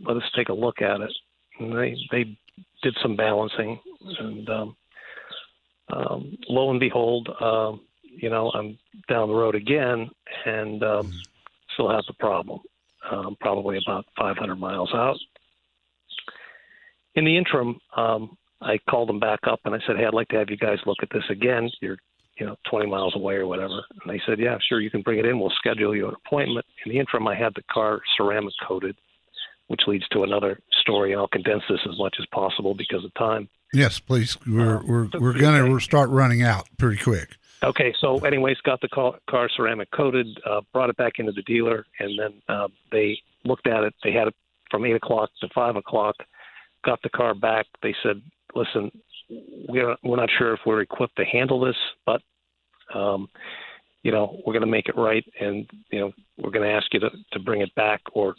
let 0.06 0.18
us 0.18 0.24
take 0.36 0.50
a 0.50 0.54
look 0.54 0.82
at 0.82 1.02
it. 1.02 1.12
And 1.60 1.78
they 1.78 1.96
they 2.12 2.38
did 2.84 2.98
some 3.02 3.16
balancing, 3.16 3.80
and 4.20 4.50
um, 4.50 4.76
um, 5.92 6.38
lo 6.48 6.72
and 6.72 6.80
behold, 6.80 7.30
um, 7.42 7.82
you 8.04 8.30
know, 8.30 8.52
I'm 8.52 8.78
down 9.08 9.30
the 9.30 9.36
road 9.36 9.56
again, 9.56 10.10
and 10.46 10.84
um, 10.84 11.14
still 11.74 11.90
have 11.90 12.04
the 12.08 12.14
problem. 12.14 12.60
Um, 13.10 13.38
probably 13.40 13.78
about 13.78 14.06
500 14.18 14.56
miles 14.56 14.92
out. 14.94 15.18
In 17.16 17.26
the 17.26 17.38
interim, 17.38 17.80
um, 17.96 18.38
I 18.62 18.78
called 18.90 19.10
them 19.10 19.20
back 19.20 19.40
up 19.50 19.62
and 19.66 19.74
I 19.74 19.80
said, 19.88 19.96
"Hey, 19.98 20.06
I'd 20.06 20.14
like 20.14 20.28
to 20.30 20.38
have 20.38 20.50
you 20.50 20.58
guys 20.58 20.78
look 20.86 20.98
at 21.02 21.10
this 21.12 21.24
again. 21.30 21.70
You're 21.82 21.98
you 22.40 22.46
know, 22.46 22.56
20 22.70 22.88
miles 22.88 23.16
away 23.16 23.36
or 23.36 23.48
whatever. 23.48 23.84
And 24.02 24.12
they 24.12 24.22
said, 24.26 24.40
yeah, 24.40 24.58
sure, 24.68 24.80
you 24.80 24.90
can 24.90 25.02
bring 25.02 25.20
it 25.20 25.26
in. 25.26 25.40
We'll 25.40 25.52
schedule 25.58 25.96
you 25.96 26.08
an 26.08 26.16
appointment. 26.26 26.66
In 26.86 26.92
the 26.92 27.00
interim, 27.00 27.28
I 27.28 27.36
had 27.36 27.54
the 27.56 27.64
car 27.72 28.02
ceramic 28.18 28.54
coated, 28.66 28.96
which 29.68 29.82
leads 29.88 30.08
to 30.10 30.24
another 30.24 30.60
story. 30.82 31.12
And 31.12 31.20
I'll 31.20 31.28
condense 31.28 31.64
this 31.70 31.80
as 31.90 31.98
much 31.98 32.16
as 32.20 32.26
possible 32.34 32.74
because 32.74 33.04
of 33.04 33.14
time. 33.16 33.50
Yes, 33.74 34.00
please. 34.00 34.38
We're 34.48 34.78
Uh, 34.78 34.84
we're 34.84 35.12
so 35.12 35.20
we're 35.20 35.34
gonna 35.34 35.70
we're 35.70 35.80
start 35.80 36.10
running 36.10 36.42
out 36.42 36.68
pretty 36.80 37.02
quick. 37.02 37.38
Okay, 37.62 37.94
so 38.00 38.18
anyways, 38.20 38.58
got 38.64 38.80
the 38.80 38.88
car, 38.88 39.50
ceramic 39.56 39.92
coated, 39.92 40.28
uh, 40.50 40.62
brought 40.72 40.90
it 40.90 40.96
back 40.96 41.14
into 41.20 41.34
the 41.34 41.42
dealer, 41.42 41.86
and 42.00 42.18
then 42.18 42.42
uh, 42.48 42.68
they 42.92 43.20
looked 43.44 43.68
at 43.68 43.84
it. 43.84 43.94
They 44.02 44.14
had 44.14 44.30
it 44.30 44.36
from 44.72 44.86
eight 44.86 44.96
o'clock 44.96 45.30
to 45.42 45.50
five 45.54 45.76
o'clock. 45.76 46.16
Got 46.86 47.02
the 47.02 47.10
car 47.10 47.34
back. 47.34 47.66
They 47.84 47.94
said, 48.02 48.22
"Listen, 48.56 48.90
we're 49.68 49.96
we're 50.04 50.16
not 50.16 50.30
sure 50.38 50.54
if 50.54 50.62
we're 50.66 50.82
equipped 50.82 51.18
to 51.18 51.26
handle 51.26 51.60
this, 51.60 51.76
but 52.06 52.22
um, 52.96 53.28
you 54.04 54.14
know 54.14 54.42
we're 54.46 54.54
going 54.54 54.62
to 54.62 54.68
make 54.68 54.88
it 54.88 54.96
right, 54.96 55.26
and 55.42 55.70
you 55.92 56.00
know 56.00 56.14
we're 56.38 56.52
going 56.52 56.68
to 56.68 56.74
ask 56.74 56.94
you 56.94 57.02
to 57.02 57.10
to 57.34 57.40
bring 57.40 57.60
it 57.60 57.76
back 57.76 58.00
or 58.14 58.36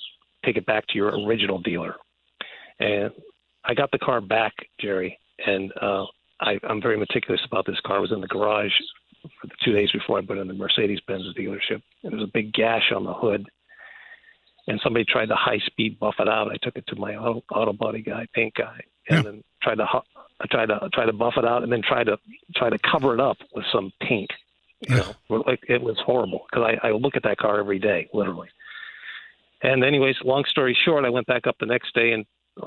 take 0.46 0.56
it 0.56 0.64
back 0.64 0.86
to 0.88 0.94
your 0.96 1.10
original 1.26 1.58
dealer." 1.60 1.96
And 2.78 3.10
I 3.66 3.74
got 3.74 3.90
the 3.90 3.98
car 3.98 4.22
back, 4.22 4.54
Jerry, 4.80 5.18
and 5.46 5.70
uh, 5.82 6.04
I, 6.40 6.58
I'm 6.66 6.80
very 6.80 6.96
meticulous 6.96 7.42
about 7.44 7.66
this 7.66 7.78
car. 7.84 7.98
It 7.98 8.00
was 8.00 8.12
in 8.12 8.22
the 8.22 8.26
garage 8.26 8.72
for 9.22 9.46
the 9.46 9.54
two 9.64 9.72
days 9.72 9.90
before 9.92 10.18
I 10.18 10.22
put 10.24 10.38
it 10.38 10.40
in 10.42 10.48
the 10.48 10.54
Mercedes 10.54 11.00
Benz 11.06 11.22
dealership. 11.36 11.82
And 12.02 12.12
there's 12.12 12.22
a 12.22 12.30
big 12.32 12.52
gash 12.52 12.92
on 12.94 13.04
the 13.04 13.14
hood. 13.14 13.46
And 14.66 14.80
somebody 14.82 15.04
tried 15.04 15.26
to 15.26 15.34
high 15.36 15.58
speed 15.66 15.98
buff 15.98 16.14
it 16.18 16.28
out. 16.28 16.50
I 16.50 16.56
took 16.62 16.76
it 16.76 16.86
to 16.88 16.96
my 16.96 17.16
auto, 17.16 17.42
auto 17.52 17.72
body 17.72 18.02
guy, 18.02 18.26
paint 18.34 18.54
guy, 18.54 18.80
and 19.08 19.16
Yeah. 19.18 19.22
then 19.22 19.44
tried 19.62 19.76
to 19.76 19.86
I 20.42 20.46
tried 20.50 20.66
to 20.66 20.88
try 20.92 21.04
to 21.04 21.12
buff 21.12 21.34
it 21.36 21.44
out, 21.44 21.62
and 21.62 21.70
then 21.70 21.82
try 21.82 22.02
to 22.04 22.18
try 22.56 22.70
to 22.70 22.78
cover 22.78 23.12
it 23.14 23.20
up 23.20 23.36
with 23.54 23.64
some 23.72 23.92
paint. 24.00 24.30
You 24.80 24.96
Yeah. 24.96 25.12
know, 25.28 25.44
like 25.46 25.60
it 25.68 25.82
was 25.82 25.98
horrible 25.98 26.46
because 26.50 26.76
I, 26.82 26.88
I 26.88 26.90
look 26.92 27.14
at 27.16 27.22
that 27.24 27.36
car 27.38 27.58
every 27.58 27.78
day, 27.78 28.08
literally. 28.14 28.48
And 29.62 29.84
anyways, 29.84 30.16
long 30.24 30.44
story 30.44 30.74
short, 30.84 31.04
I 31.04 31.10
went 31.10 31.26
back 31.26 31.46
up 31.46 31.56
the 31.58 31.66
next 31.66 31.94
day 31.94 32.12
and 32.12 32.24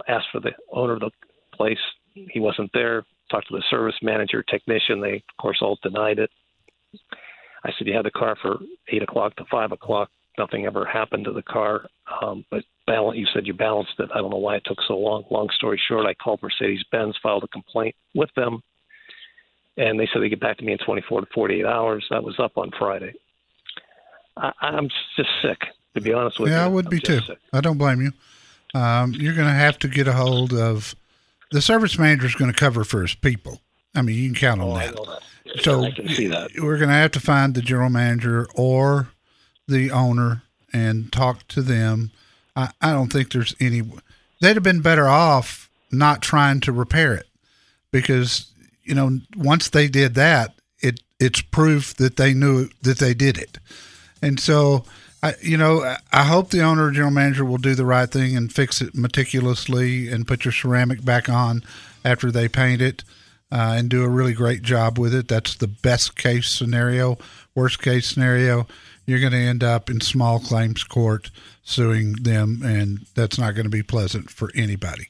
asked 0.08 0.28
for 0.32 0.40
the 0.40 0.52
owner 0.72 0.94
of 0.94 1.00
the 1.00 1.12
place. 1.54 1.80
He 2.14 2.40
wasn't 2.40 2.72
there. 2.74 3.06
Talked 3.32 3.48
to 3.48 3.56
the 3.56 3.64
service 3.72 3.96
manager, 4.04 4.44
technician. 4.44 5.02
They, 5.02 5.16
of 5.16 5.38
course, 5.42 5.60
all 5.62 5.80
denied 5.82 6.20
it. 6.20 6.30
I 7.64 7.72
said, 7.78 7.88
"You 7.88 7.94
had 7.96 8.06
the 8.06 8.12
car 8.12 8.36
for 8.42 8.60
eight 8.90 9.02
o'clock 9.04 9.36
to 9.38 9.46
five 9.50 9.72
o'clock. 9.72 10.10
Nothing 10.38 10.66
ever 10.66 10.84
happened 10.86 11.26
to 11.26 11.32
the 11.32 11.44
car, 11.44 11.86
um, 12.22 12.44
but 12.50 12.64
balance. 12.88 13.18
You 13.18 13.28
said 13.34 13.46
you 13.46 13.54
balanced 13.54 13.94
it. 14.00 14.10
I 14.14 14.18
don't 14.18 14.32
know 14.32 14.38
why 14.38 14.56
it 14.56 14.64
took 14.66 14.80
so 14.88 14.98
long. 14.98 15.24
Long 15.30 15.50
story 15.56 15.80
short, 15.88 16.06
I 16.08 16.14
called 16.16 16.42
Mercedes 16.42 16.84
Benz, 16.92 17.16
filed 17.22 17.44
a 17.44 17.48
complaint 17.50 17.96
with 18.16 18.30
them, 18.36 18.62
and 19.78 20.00
they 20.00 20.08
said 20.12 20.22
they 20.22 20.30
get 20.30 20.40
back 20.40 20.58
to 20.58 20.64
me 20.66 20.72
in 20.74 20.80
24 20.80 21.22
to 21.22 21.28
48 21.34 21.66
hours. 21.66 22.06
That 22.10 22.24
was 22.24 22.36
up 22.40 22.58
on 22.58 22.72
Friday. 22.78 23.14
I, 24.36 24.52
I'm 24.62 24.90
just 25.16 25.30
sick, 25.44 25.60
to 25.96 26.02
be 26.02 26.12
honest 26.14 26.40
with 26.40 26.50
you. 26.50 26.56
Yeah, 26.58 26.66
I 26.66 26.68
would 26.68 26.86
I'm 26.86 26.90
be 26.92 27.00
too. 27.00 27.20
sick. 27.22 27.38
I 27.54 27.62
don't 27.62 27.78
blame 27.78 28.02
you. 28.02 28.12
Um, 28.80 29.14
you're 29.14 29.36
going 29.36 29.48
to 29.48 29.54
have 29.54 29.78
to 29.80 29.88
get 29.88 30.08
a 30.08 30.14
hold 30.14 30.52
of 30.52 30.96
the 31.52 31.62
service 31.62 32.00
manager 32.00 32.26
is 32.26 32.34
going 32.34 32.52
to 32.52 32.58
cover 32.60 32.84
for 32.84 33.04
his 33.04 33.14
people. 33.14 33.62
I 33.94 34.02
mean, 34.02 34.16
you 34.18 34.28
can 34.30 34.36
count 34.36 34.62
on 34.62 34.72
Oh, 34.72 34.74
that. 34.80 34.96
that. 34.96 35.20
So 35.62 35.84
I 35.84 35.92
can 35.92 36.08
see 36.10 36.28
that. 36.28 36.52
we're 36.58 36.78
going 36.78 36.90
to 36.90 36.96
have 36.96 37.12
to 37.12 37.20
find 37.20 37.54
the 37.54 37.62
general 37.62 37.90
manager 37.90 38.48
or 38.56 39.10
the 39.68 39.92
owner 39.92 40.44
and 40.72 41.12
talk 41.12 41.48
to 41.50 41.62
them. 41.62 42.12
I, 42.56 42.72
I 42.82 42.92
don't 42.94 43.12
think 43.12 43.32
there's 43.32 43.56
any. 43.60 43.82
They'd 44.42 44.56
have 44.56 44.64
been 44.64 44.82
better 44.82 45.08
off 45.08 45.70
not 45.92 46.22
trying 46.22 46.60
to 46.62 46.72
repair 46.72 47.14
it 47.14 47.28
because 47.92 48.52
you 48.84 48.96
know 48.96 49.20
once 49.36 49.70
they 49.70 49.88
did 49.88 50.16
that, 50.16 50.54
it 50.80 51.02
it's 51.20 51.42
proof 51.42 51.94
that 51.98 52.16
they 52.18 52.34
knew 52.34 52.70
that 52.82 53.00
they 53.00 53.14
did 53.14 53.38
it, 53.38 53.60
and 54.22 54.40
so. 54.40 54.86
I, 55.26 55.36
you 55.42 55.56
know, 55.56 55.82
I- 55.86 56.00
I 56.12 56.24
hope 56.26 56.50
the 56.50 56.60
owner 56.64 56.88
or 56.88 56.92
general 56.92 57.10
manager 57.10 57.46
will 57.46 57.58
do 57.58 57.76
the 57.76 57.86
right 57.86 58.12
thing 58.12 58.36
and 58.36 58.52
fix 58.52 58.82
it 58.82 58.94
meticulously 58.94 60.10
and 60.10 60.28
put 60.28 60.44
your 60.44 60.52
ceramic 60.52 61.06
back 61.06 61.30
on 61.30 61.64
after 62.04 62.30
they 62.30 62.50
paint 62.50 62.82
it 62.82 63.06
uh, 63.54 63.76
and 63.78 63.88
do 63.88 64.04
a 64.04 64.10
really 64.10 64.34
great 64.34 64.64
job 64.64 64.98
with 64.98 65.14
it. 65.14 65.28
That's 65.28 65.56
the 65.56 65.68
best 65.68 66.16
case 66.16 66.50
scenario. 66.50 67.20
Worst 67.54 67.82
case 67.84 68.08
scenario, 68.08 68.66
you're 69.06 69.20
going 69.20 69.32
to 69.32 69.38
end 69.38 69.64
up 69.64 69.92
in 69.92 70.02
small 70.02 70.40
claims 70.40 70.84
court 70.84 71.30
suing 71.64 72.14
them, 72.14 72.62
and 72.66 73.06
that's 73.14 73.38
not 73.38 73.54
going 73.54 73.66
to 73.66 73.70
be 73.70 73.84
pleasant 73.84 74.32
for 74.32 74.50
anybody. 74.56 75.08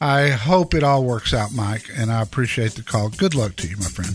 I 0.00 0.30
hope 0.30 0.74
it 0.74 0.82
all 0.82 1.04
works 1.04 1.34
out, 1.34 1.52
Mike, 1.52 1.84
and 1.94 2.10
I 2.10 2.22
appreciate 2.22 2.72
the 2.72 2.82
call. 2.82 3.10
Good 3.10 3.34
luck 3.34 3.56
to 3.56 3.68
you, 3.68 3.76
my 3.76 3.84
friend. 3.84 4.10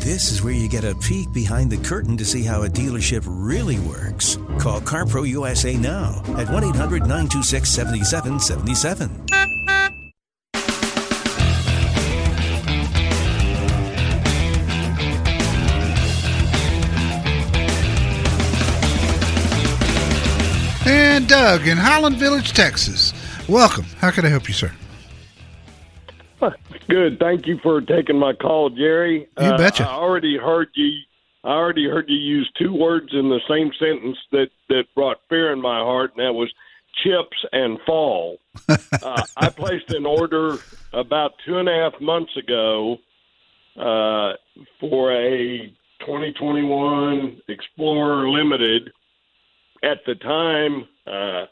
This 0.00 0.32
is 0.32 0.42
where 0.42 0.54
you 0.54 0.68
get 0.68 0.84
a 0.84 0.94
peek 0.94 1.30
behind 1.34 1.70
the 1.70 1.76
curtain 1.76 2.16
to 2.16 2.24
see 2.24 2.42
how 2.42 2.62
a 2.62 2.68
dealership 2.68 3.24
really 3.26 3.78
works. 3.80 4.38
Call 4.58 4.80
CarPro 4.80 5.28
USA 5.28 5.76
now 5.76 6.22
at 6.38 6.50
1 6.50 6.64
800 6.64 7.02
926 7.02 7.68
7777. 7.68 9.59
And 20.90 21.28
Doug 21.28 21.68
in 21.68 21.78
Highland 21.78 22.16
Village, 22.16 22.52
Texas. 22.52 23.12
Welcome. 23.48 23.84
How 24.00 24.10
can 24.10 24.26
I 24.26 24.28
help 24.28 24.48
you, 24.48 24.54
sir? 24.54 24.72
Good. 26.88 27.20
Thank 27.20 27.46
you 27.46 27.60
for 27.62 27.80
taking 27.80 28.18
my 28.18 28.32
call, 28.32 28.70
Jerry. 28.70 29.28
You 29.40 29.56
betcha. 29.56 29.84
I 29.84 29.92
already 29.92 30.36
heard 30.36 30.70
you. 30.74 30.98
I 31.44 31.50
already 31.50 31.88
heard 31.88 32.06
you 32.08 32.16
use 32.16 32.50
two 32.58 32.74
words 32.74 33.10
in 33.12 33.28
the 33.28 33.38
same 33.48 33.70
sentence 33.78 34.18
that 34.32 34.48
that 34.68 34.86
brought 34.96 35.18
fear 35.28 35.52
in 35.52 35.62
my 35.62 35.78
heart, 35.78 36.10
and 36.16 36.26
that 36.26 36.32
was 36.32 36.52
chips 37.04 37.36
and 37.52 37.78
fall. 37.86 38.38
uh, 38.68 39.22
I 39.36 39.48
placed 39.50 39.90
an 39.90 40.06
order 40.06 40.58
about 40.92 41.34
two 41.46 41.58
and 41.58 41.68
a 41.68 41.72
half 41.72 42.00
months 42.00 42.36
ago 42.36 42.96
uh, 43.76 44.32
for 44.80 45.12
a 45.12 45.72
2021 46.00 47.42
Explorer 47.46 48.28
Limited. 48.28 48.90
At 49.82 49.98
the 50.06 50.14
time, 50.16 50.86
uh, 51.06 51.46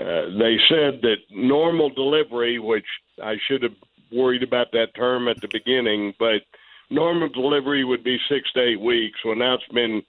uh, 0.00 0.38
they 0.38 0.56
said 0.68 1.00
that 1.02 1.16
normal 1.30 1.90
delivery, 1.90 2.58
which 2.58 2.86
I 3.22 3.34
should 3.48 3.62
have 3.62 3.74
worried 4.12 4.42
about 4.42 4.72
that 4.72 4.94
term 4.94 5.28
at 5.28 5.40
the 5.40 5.48
beginning, 5.52 6.14
but 6.18 6.42
normal 6.90 7.28
delivery 7.28 7.84
would 7.84 8.04
be 8.04 8.18
six 8.28 8.50
to 8.52 8.62
eight 8.62 8.80
weeks. 8.80 9.18
Well, 9.24 9.36
now 9.36 9.54
it's 9.54 9.72
been 9.72 10.02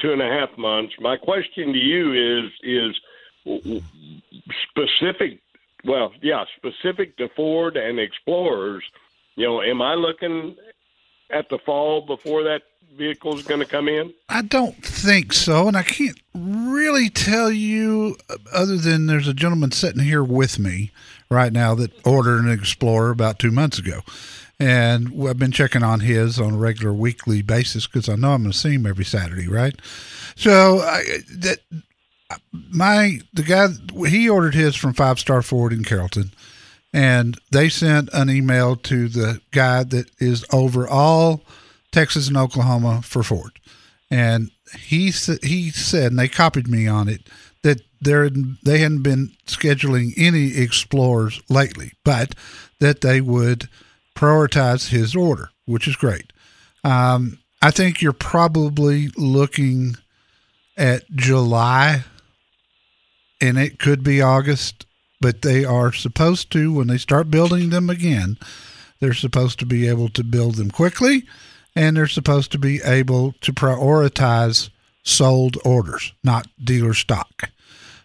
two 0.00 0.12
and 0.12 0.22
a 0.22 0.28
half 0.28 0.56
months. 0.58 0.94
My 0.98 1.16
question 1.16 1.72
to 1.72 1.78
you 1.78 2.44
is 2.44 2.50
is 2.62 3.82
specific. 4.70 5.40
Well, 5.84 6.12
yeah, 6.22 6.44
specific 6.56 7.16
to 7.18 7.28
Ford 7.36 7.76
and 7.76 8.00
Explorers. 8.00 8.82
You 9.36 9.46
know, 9.46 9.62
am 9.62 9.82
I 9.82 9.94
looking 9.94 10.56
at 11.30 11.48
the 11.48 11.58
fall 11.58 12.00
before 12.02 12.42
that 12.44 12.62
vehicle 12.96 13.36
is 13.36 13.42
going 13.42 13.60
to 13.60 13.66
come 13.66 13.88
in? 13.88 14.12
I 14.28 14.42
don't 14.42 14.76
think 14.84 15.32
so, 15.32 15.68
and 15.68 15.76
I 15.76 15.82
can't 15.82 16.18
really 16.34 17.08
tell 17.10 17.50
you 17.50 18.16
other 18.52 18.76
than 18.76 19.06
there's 19.06 19.28
a 19.28 19.34
gentleman 19.34 19.72
sitting 19.72 20.02
here 20.02 20.24
with 20.24 20.58
me 20.58 20.90
right 21.30 21.52
now 21.52 21.74
that 21.74 22.06
ordered 22.06 22.44
an 22.44 22.50
Explorer 22.50 23.10
about 23.10 23.38
two 23.38 23.50
months 23.50 23.78
ago, 23.78 24.00
and 24.58 25.28
I've 25.28 25.38
been 25.38 25.52
checking 25.52 25.82
on 25.82 26.00
his 26.00 26.38
on 26.38 26.54
a 26.54 26.58
regular 26.58 26.92
weekly 26.92 27.42
basis 27.42 27.86
because 27.86 28.08
I 28.08 28.16
know 28.16 28.32
I'm 28.32 28.42
going 28.42 28.52
to 28.52 28.58
see 28.58 28.74
him 28.74 28.86
every 28.86 29.04
Saturday, 29.04 29.48
right? 29.48 29.74
So 30.36 30.78
I, 30.78 31.02
that 31.38 31.58
my 32.70 33.20
the 33.32 33.42
guy 33.42 33.68
he 34.08 34.28
ordered 34.28 34.54
his 34.54 34.76
from 34.76 34.94
Five 34.94 35.18
Star 35.18 35.42
Ford 35.42 35.72
in 35.72 35.84
Carrollton, 35.84 36.32
and 36.94 37.36
they 37.50 37.68
sent 37.68 38.08
an 38.12 38.30
email 38.30 38.76
to 38.76 39.08
the 39.08 39.40
guy 39.50 39.82
that 39.82 40.08
is 40.20 40.44
over 40.52 40.88
all 40.88 41.42
Texas 41.90 42.28
and 42.28 42.36
Oklahoma 42.36 43.02
for 43.02 43.22
Ford, 43.22 43.58
and 44.10 44.50
he 44.78 45.10
he 45.42 45.70
said, 45.70 46.12
and 46.12 46.18
they 46.18 46.28
copied 46.28 46.68
me 46.68 46.86
on 46.86 47.08
it 47.08 47.28
that 47.62 47.80
there 48.00 48.30
they 48.30 48.78
hadn't 48.78 49.02
been 49.02 49.32
scheduling 49.46 50.12
any 50.16 50.56
explorers 50.56 51.42
lately, 51.48 51.92
but 52.04 52.34
that 52.78 53.00
they 53.00 53.20
would 53.20 53.68
prioritize 54.14 54.90
his 54.90 55.16
order, 55.16 55.50
which 55.66 55.88
is 55.88 55.96
great. 55.96 56.32
Um, 56.84 57.38
I 57.60 57.70
think 57.70 58.02
you're 58.02 58.12
probably 58.12 59.08
looking 59.16 59.96
at 60.76 61.10
July, 61.10 62.04
and 63.40 63.58
it 63.58 63.78
could 63.78 64.04
be 64.04 64.20
August, 64.20 64.86
but 65.24 65.40
they 65.40 65.64
are 65.64 65.90
supposed 65.90 66.50
to 66.52 66.70
when 66.70 66.86
they 66.86 66.98
start 66.98 67.30
building 67.30 67.70
them 67.70 67.88
again. 67.88 68.36
They're 69.00 69.14
supposed 69.14 69.58
to 69.60 69.64
be 69.64 69.88
able 69.88 70.10
to 70.10 70.22
build 70.22 70.56
them 70.56 70.70
quickly, 70.70 71.24
and 71.74 71.96
they're 71.96 72.06
supposed 72.06 72.52
to 72.52 72.58
be 72.58 72.82
able 72.84 73.32
to 73.40 73.50
prioritize 73.54 74.68
sold 75.02 75.56
orders, 75.64 76.12
not 76.22 76.46
dealer 76.62 76.92
stock. 76.92 77.50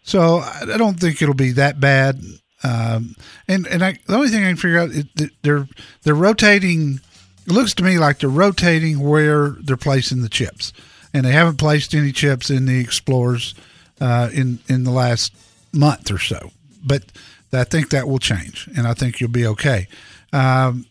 So 0.01 0.37
I 0.37 0.77
don't 0.77 0.97
think 0.97 1.21
it'll 1.21 1.35
be 1.35 1.51
that 1.51 1.81
bad. 1.81 2.21
Um, 2.63 3.17
and 3.49 3.67
and 3.67 3.83
I, 3.83 3.99
the 4.07 4.15
only 4.15 4.29
thing 4.29 4.45
I 4.45 4.51
can 4.51 4.55
figure 4.55 4.79
out 4.79 4.91
is 4.91 5.03
they're 5.41 5.67
they're 6.03 6.15
rotating. 6.15 7.01
It 7.45 7.51
looks 7.51 7.73
to 7.73 7.83
me 7.83 7.99
like 7.99 8.19
they're 8.19 8.29
rotating 8.29 9.01
where 9.01 9.57
they're 9.59 9.75
placing 9.75 10.21
the 10.21 10.29
chips, 10.29 10.71
and 11.13 11.25
they 11.25 11.33
haven't 11.33 11.57
placed 11.57 11.93
any 11.93 12.13
chips 12.13 12.49
in 12.49 12.65
the 12.65 12.79
Explorers 12.79 13.55
uh, 13.99 14.29
in 14.31 14.59
in 14.69 14.85
the 14.85 14.91
last 14.91 15.33
month 15.73 16.11
or 16.11 16.19
so. 16.19 16.51
But 16.83 17.03
I 17.51 17.63
think 17.63 17.89
that 17.89 18.07
will 18.07 18.19
change, 18.19 18.69
and 18.75 18.87
I 18.87 18.93
think 18.93 19.19
you'll 19.19 19.29
be 19.29 19.47
okay. 19.47 19.87
Um, 20.31 20.85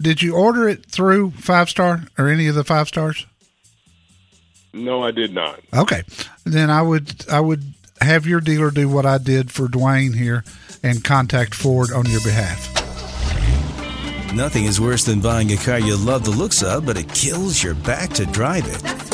did 0.00 0.22
you 0.22 0.34
order 0.34 0.68
it 0.68 0.86
through 0.86 1.32
Five 1.32 1.68
Star 1.68 2.04
or 2.18 2.28
any 2.28 2.46
of 2.46 2.54
the 2.54 2.64
five 2.64 2.88
stars? 2.88 3.26
No, 4.72 5.02
I 5.02 5.10
did 5.10 5.34
not. 5.34 5.60
Okay, 5.74 6.02
then 6.44 6.70
I 6.70 6.82
would 6.82 7.28
I 7.30 7.40
would 7.40 7.62
have 8.00 8.26
your 8.26 8.40
dealer 8.40 8.70
do 8.70 8.88
what 8.88 9.04
I 9.04 9.18
did 9.18 9.50
for 9.50 9.66
Dwayne 9.66 10.16
here 10.16 10.44
and 10.82 11.04
contact 11.04 11.54
Ford 11.54 11.92
on 11.92 12.06
your 12.06 12.20
behalf. 12.20 12.76
Nothing 14.34 14.64
is 14.64 14.80
worse 14.80 15.04
than 15.04 15.20
buying 15.20 15.50
a 15.50 15.56
car 15.56 15.80
you 15.80 15.96
love 15.96 16.24
the 16.24 16.30
looks 16.30 16.62
of, 16.62 16.86
but 16.86 16.96
it 16.96 17.12
kills 17.12 17.62
your 17.62 17.74
back 17.74 18.10
to 18.10 18.26
drive 18.26 18.64
it. 18.66 19.09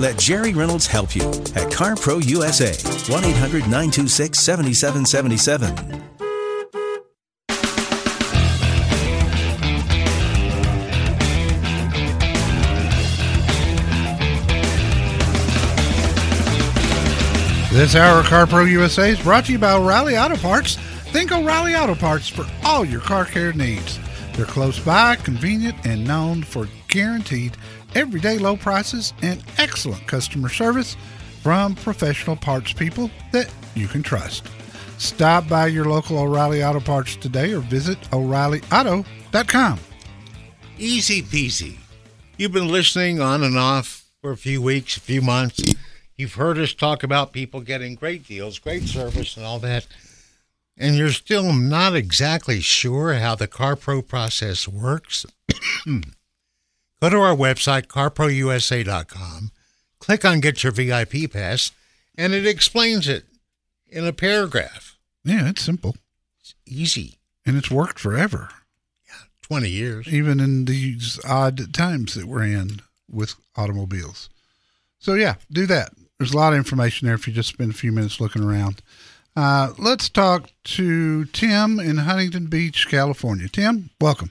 Let 0.00 0.18
Jerry 0.18 0.52
Reynolds 0.52 0.88
help 0.88 1.14
you 1.14 1.22
at 1.22 1.70
CarPro 1.70 2.24
USA. 2.26 2.72
1 3.12 3.24
800 3.24 3.60
926 3.62 4.38
7777. 4.38 6.02
This 17.70 17.94
hour 17.96 18.20
of 18.20 18.26
CarPro 18.26 18.70
USA 18.70 19.10
is 19.10 19.20
brought 19.20 19.46
to 19.46 19.52
you 19.52 19.58
by 19.58 19.72
O'Reilly 19.72 20.16
Auto 20.16 20.36
Parts. 20.36 20.76
Think 21.12 21.30
O'Reilly 21.30 21.76
Auto 21.76 21.94
Parts 21.94 22.28
for 22.28 22.46
all 22.64 22.84
your 22.84 23.00
car 23.00 23.24
care 23.24 23.52
needs. 23.52 23.98
They're 24.34 24.46
close 24.46 24.78
by, 24.80 25.16
convenient, 25.16 25.84
and 25.84 26.04
known 26.04 26.42
for 26.42 26.68
guaranteed 26.88 27.56
everyday 27.94 28.38
low 28.38 28.56
prices 28.56 29.12
and 29.22 29.42
excellent 29.58 30.06
customer 30.06 30.48
service 30.48 30.96
from 31.42 31.74
professional 31.74 32.36
parts 32.36 32.72
people 32.72 33.10
that 33.32 33.52
you 33.74 33.86
can 33.86 34.02
trust. 34.02 34.46
Stop 34.98 35.48
by 35.48 35.66
your 35.66 35.84
local 35.84 36.18
O'Reilly 36.18 36.64
Auto 36.64 36.80
Parts 36.80 37.16
today 37.16 37.52
or 37.52 37.60
visit 37.60 37.98
O'ReillyAuto.com. 38.12 39.80
Easy 40.78 41.22
peasy. 41.22 41.76
You've 42.36 42.52
been 42.52 42.72
listening 42.72 43.20
on 43.20 43.42
and 43.42 43.58
off 43.58 44.06
for 44.20 44.30
a 44.30 44.36
few 44.36 44.62
weeks, 44.62 44.96
a 44.96 45.00
few 45.00 45.20
months. 45.20 45.62
You've 46.16 46.34
heard 46.34 46.58
us 46.58 46.72
talk 46.72 47.02
about 47.02 47.32
people 47.32 47.60
getting 47.60 47.94
great 47.94 48.26
deals, 48.26 48.58
great 48.58 48.84
service, 48.84 49.36
and 49.36 49.44
all 49.44 49.58
that. 49.60 49.86
And 50.76 50.96
you're 50.96 51.10
still 51.10 51.52
not 51.52 51.94
exactly 51.94 52.60
sure 52.60 53.14
how 53.14 53.34
the 53.34 53.46
CarPro 53.46 54.06
process 54.06 54.66
works. 54.66 55.26
Go 57.04 57.10
to 57.10 57.18
our 57.18 57.36
website, 57.36 57.86
carprousa.com, 57.86 59.50
click 59.98 60.24
on 60.24 60.40
Get 60.40 60.62
Your 60.62 60.72
VIP 60.72 61.30
Pass, 61.30 61.70
and 62.16 62.32
it 62.32 62.46
explains 62.46 63.06
it 63.06 63.24
in 63.86 64.06
a 64.06 64.12
paragraph. 64.14 64.96
Yeah, 65.22 65.50
it's 65.50 65.60
simple 65.60 65.96
It's 66.40 66.54
easy. 66.64 67.18
and 67.44 67.58
it's 67.58 67.70
worked 67.70 67.98
forever, 67.98 68.48
Yeah, 69.06 69.16
20 69.42 69.68
years. 69.68 70.08
even 70.08 70.40
in 70.40 70.64
these 70.64 71.20
odd 71.26 71.74
times 71.74 72.14
that 72.14 72.24
we're 72.24 72.44
in 72.44 72.80
with 73.06 73.34
automobiles. 73.54 74.30
So, 74.98 75.12
yeah, 75.12 75.34
do 75.52 75.66
that. 75.66 75.92
There's 76.18 76.32
a 76.32 76.38
lot 76.38 76.54
of 76.54 76.56
information 76.56 77.04
there 77.04 77.16
if 77.16 77.28
you 77.28 77.34
just 77.34 77.50
spend 77.50 77.70
a 77.70 77.74
few 77.76 77.92
minutes 77.92 78.18
looking 78.18 78.42
around. 78.42 78.80
Uh, 79.36 79.74
let's 79.76 80.08
talk 80.08 80.48
to 80.64 81.26
Tim 81.26 81.78
in 81.78 81.98
Huntington 81.98 82.46
Beach, 82.46 82.88
California. 82.88 83.48
Tim, 83.50 83.90
welcome. 84.00 84.30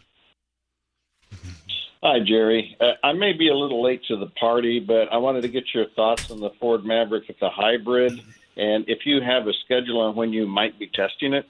Hi, 2.04 2.20
Jerry. 2.20 2.76
Uh, 2.82 2.92
I 3.02 3.14
may 3.14 3.32
be 3.32 3.48
a 3.48 3.56
little 3.56 3.82
late 3.82 4.04
to 4.10 4.18
the 4.18 4.26
party, 4.26 4.82
but 4.82 5.08
I 5.14 5.16
wanted 5.20 5.44
to 5.44 5.48
get 5.48 5.74
your 5.74 5.86
thoughts 5.96 6.30
on 6.32 6.42
the 6.42 6.50
Ford 6.60 6.84
Maverick 6.84 7.30
with 7.30 7.40
the 7.40 7.50
hybrid, 7.50 8.20
and 8.58 8.84
if 8.90 9.06
you 9.06 9.22
have 9.22 9.48
a 9.48 9.54
schedule 9.64 10.02
on 10.02 10.14
when 10.14 10.34
you 10.34 10.46
might 10.46 10.78
be 10.78 10.88
testing 10.88 11.34
it. 11.34 11.48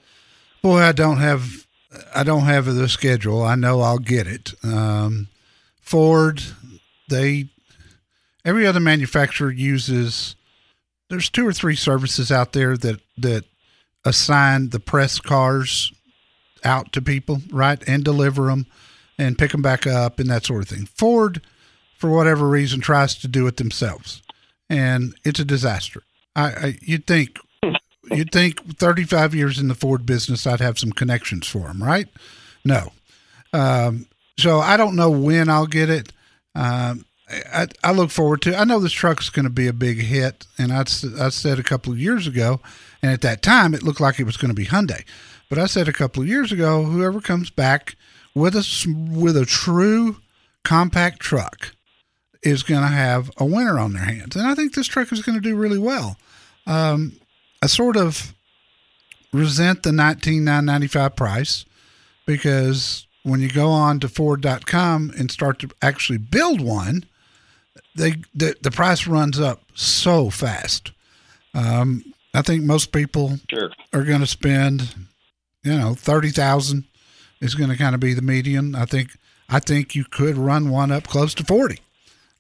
Boy, 0.62 0.82
I 0.82 0.92
don't 0.92 1.18
have 1.18 1.66
I 2.14 2.22
don't 2.22 2.44
have 2.44 2.66
the 2.66 2.88
schedule. 2.88 3.42
I 3.42 3.56
know 3.56 3.82
I'll 3.82 3.98
get 3.98 4.28
it. 4.28 4.54
Um, 4.64 5.28
Ford, 5.82 6.44
they 7.10 7.48
every 8.46 8.68
other 8.68 8.80
manufacturer 8.80 9.52
uses. 9.52 10.36
There's 11.10 11.32
two 11.32 11.48
or 11.48 11.54
three 11.54 11.76
services 11.76 12.32
out 12.32 12.54
there 12.54 12.78
that 12.78 13.00
that 13.18 13.46
assign 14.06 14.70
the 14.70 14.80
press 14.80 15.20
cars 15.20 15.92
out 16.64 16.94
to 16.94 17.02
people, 17.02 17.42
right, 17.52 17.82
and 17.88 18.04
deliver 18.04 18.46
them 18.46 18.68
and 19.18 19.38
pick 19.38 19.52
them 19.52 19.62
back 19.62 19.86
up 19.86 20.20
and 20.20 20.30
that 20.30 20.46
sort 20.46 20.64
of 20.64 20.70
thing. 20.70 20.86
Ford, 20.86 21.42
for 21.98 22.10
whatever 22.10 22.48
reason, 22.48 22.82
tries 22.82 23.16
to 23.16 23.28
do 23.28 23.48
it 23.48 23.58
themselves, 23.58 24.22
and 24.70 25.16
it's 25.24 25.40
a 25.40 25.46
disaster. 25.46 26.04
I, 26.36 26.46
I 26.46 26.78
you'd 26.82 27.06
think 27.06 27.38
you'd 28.12 28.32
think 28.32 28.78
35 28.78 29.34
years 29.36 29.60
in 29.60 29.68
the 29.68 29.76
Ford 29.76 30.06
business, 30.06 30.46
I'd 30.46 30.60
have 30.60 30.80
some 30.80 30.92
connections 30.92 31.48
for 31.48 31.68
them, 31.68 31.82
right? 31.82 32.08
No. 32.66 32.92
Um, 33.54 34.08
so 34.38 34.60
I 34.60 34.78
don't 34.78 34.96
know 34.96 35.10
when 35.10 35.50
I'll 35.50 35.68
get 35.68 35.90
it. 35.90 36.12
Um, 36.56 37.06
I, 37.30 37.68
I 37.84 37.92
look 37.92 38.12
forward 38.12 38.42
to. 38.44 38.58
I 38.58 38.64
know 38.64 38.80
this 38.80 38.92
truck's 38.92 39.30
going 39.30 39.46
to 39.46 39.52
be 39.52 39.68
a 39.68 39.74
big 39.74 40.00
hit, 40.00 40.46
and 40.58 40.72
I, 40.72 40.82
I 40.82 41.30
said 41.30 41.60
a 41.60 41.64
couple 41.64 41.92
of 41.92 42.00
years 42.00 42.28
ago, 42.28 42.60
and 43.02 43.12
at 43.12 43.22
that 43.22 43.42
time 43.42 43.74
it 43.74 43.84
looked 43.84 44.02
like 44.02 44.20
it 44.20 44.26
was 44.26 44.38
going 44.38 44.50
to 44.50 44.56
be 44.56 44.66
Hyundai, 44.66 45.04
but 45.50 45.58
I 45.58 45.66
said 45.66 45.88
a 45.88 45.94
couple 45.94 46.22
of 46.22 46.30
years 46.30 46.52
ago, 46.52 46.84
whoever 46.84 47.22
comes 47.22 47.50
back 47.50 47.96
with 48.36 48.56
a 48.56 48.66
with 49.12 49.38
a 49.38 49.46
true 49.46 50.18
compact 50.64 51.20
truck 51.20 51.76
is 52.42 52.64
going 52.64 52.82
to 52.82 52.88
have 52.88 53.32
a 53.38 53.46
winner 53.46 53.78
on 53.80 53.94
their 53.94 54.04
hands, 54.06 54.36
and 54.36 54.46
I 54.48 54.56
think 54.56 54.74
this 54.74 54.88
truck 54.88 55.12
is 55.12 55.22
going 55.22 55.36
to 55.42 55.42
do 55.42 55.56
really 55.56 55.80
well. 55.80 56.18
Um, 56.68 57.14
I 57.62 57.68
sort 57.68 57.96
of 57.98 58.34
resent 59.32 59.84
the 59.84 59.92
nineteen 59.92 60.44
nine 60.44 60.66
ninety 60.66 60.88
five 60.88 61.16
price 61.16 61.66
because 62.26 63.08
when 63.24 63.40
you 63.40 63.50
go 63.50 63.70
on 63.70 64.00
to 64.02 64.10
Ford.com 64.10 65.14
and 65.18 65.32
start 65.32 65.60
to 65.60 65.70
actually 65.82 66.18
build 66.18 66.60
one, 66.62 67.06
they 67.96 68.16
the, 68.36 68.56
the 68.62 68.72
price 68.72 69.08
runs 69.08 69.40
up 69.40 69.62
so 69.74 70.30
fast. 70.30 70.92
Um, 71.54 72.04
I 72.34 72.42
think 72.42 72.64
most 72.64 72.92
people 72.92 73.40
Sure. 73.50 73.70
are 73.94 74.04
going 74.04 74.22
to 74.22 74.28
spend, 74.28 74.96
you 75.64 75.78
know, 75.78 75.94
thirty 75.94 76.30
thousand 76.32 76.86
is 77.44 77.56
going 77.56 77.70
to 77.70 77.78
kind 77.78 77.94
of 77.94 78.02
be 78.02 78.14
the 78.14 78.22
median. 78.22 78.74
I 78.74 78.86
think 78.86 79.18
I 79.50 79.60
think 79.60 79.94
you 79.94 80.06
could 80.06 80.38
run 80.38 80.70
one 80.70 80.92
up 80.92 81.08
close 81.08 81.34
to 81.36 81.44
forty. 81.44 81.80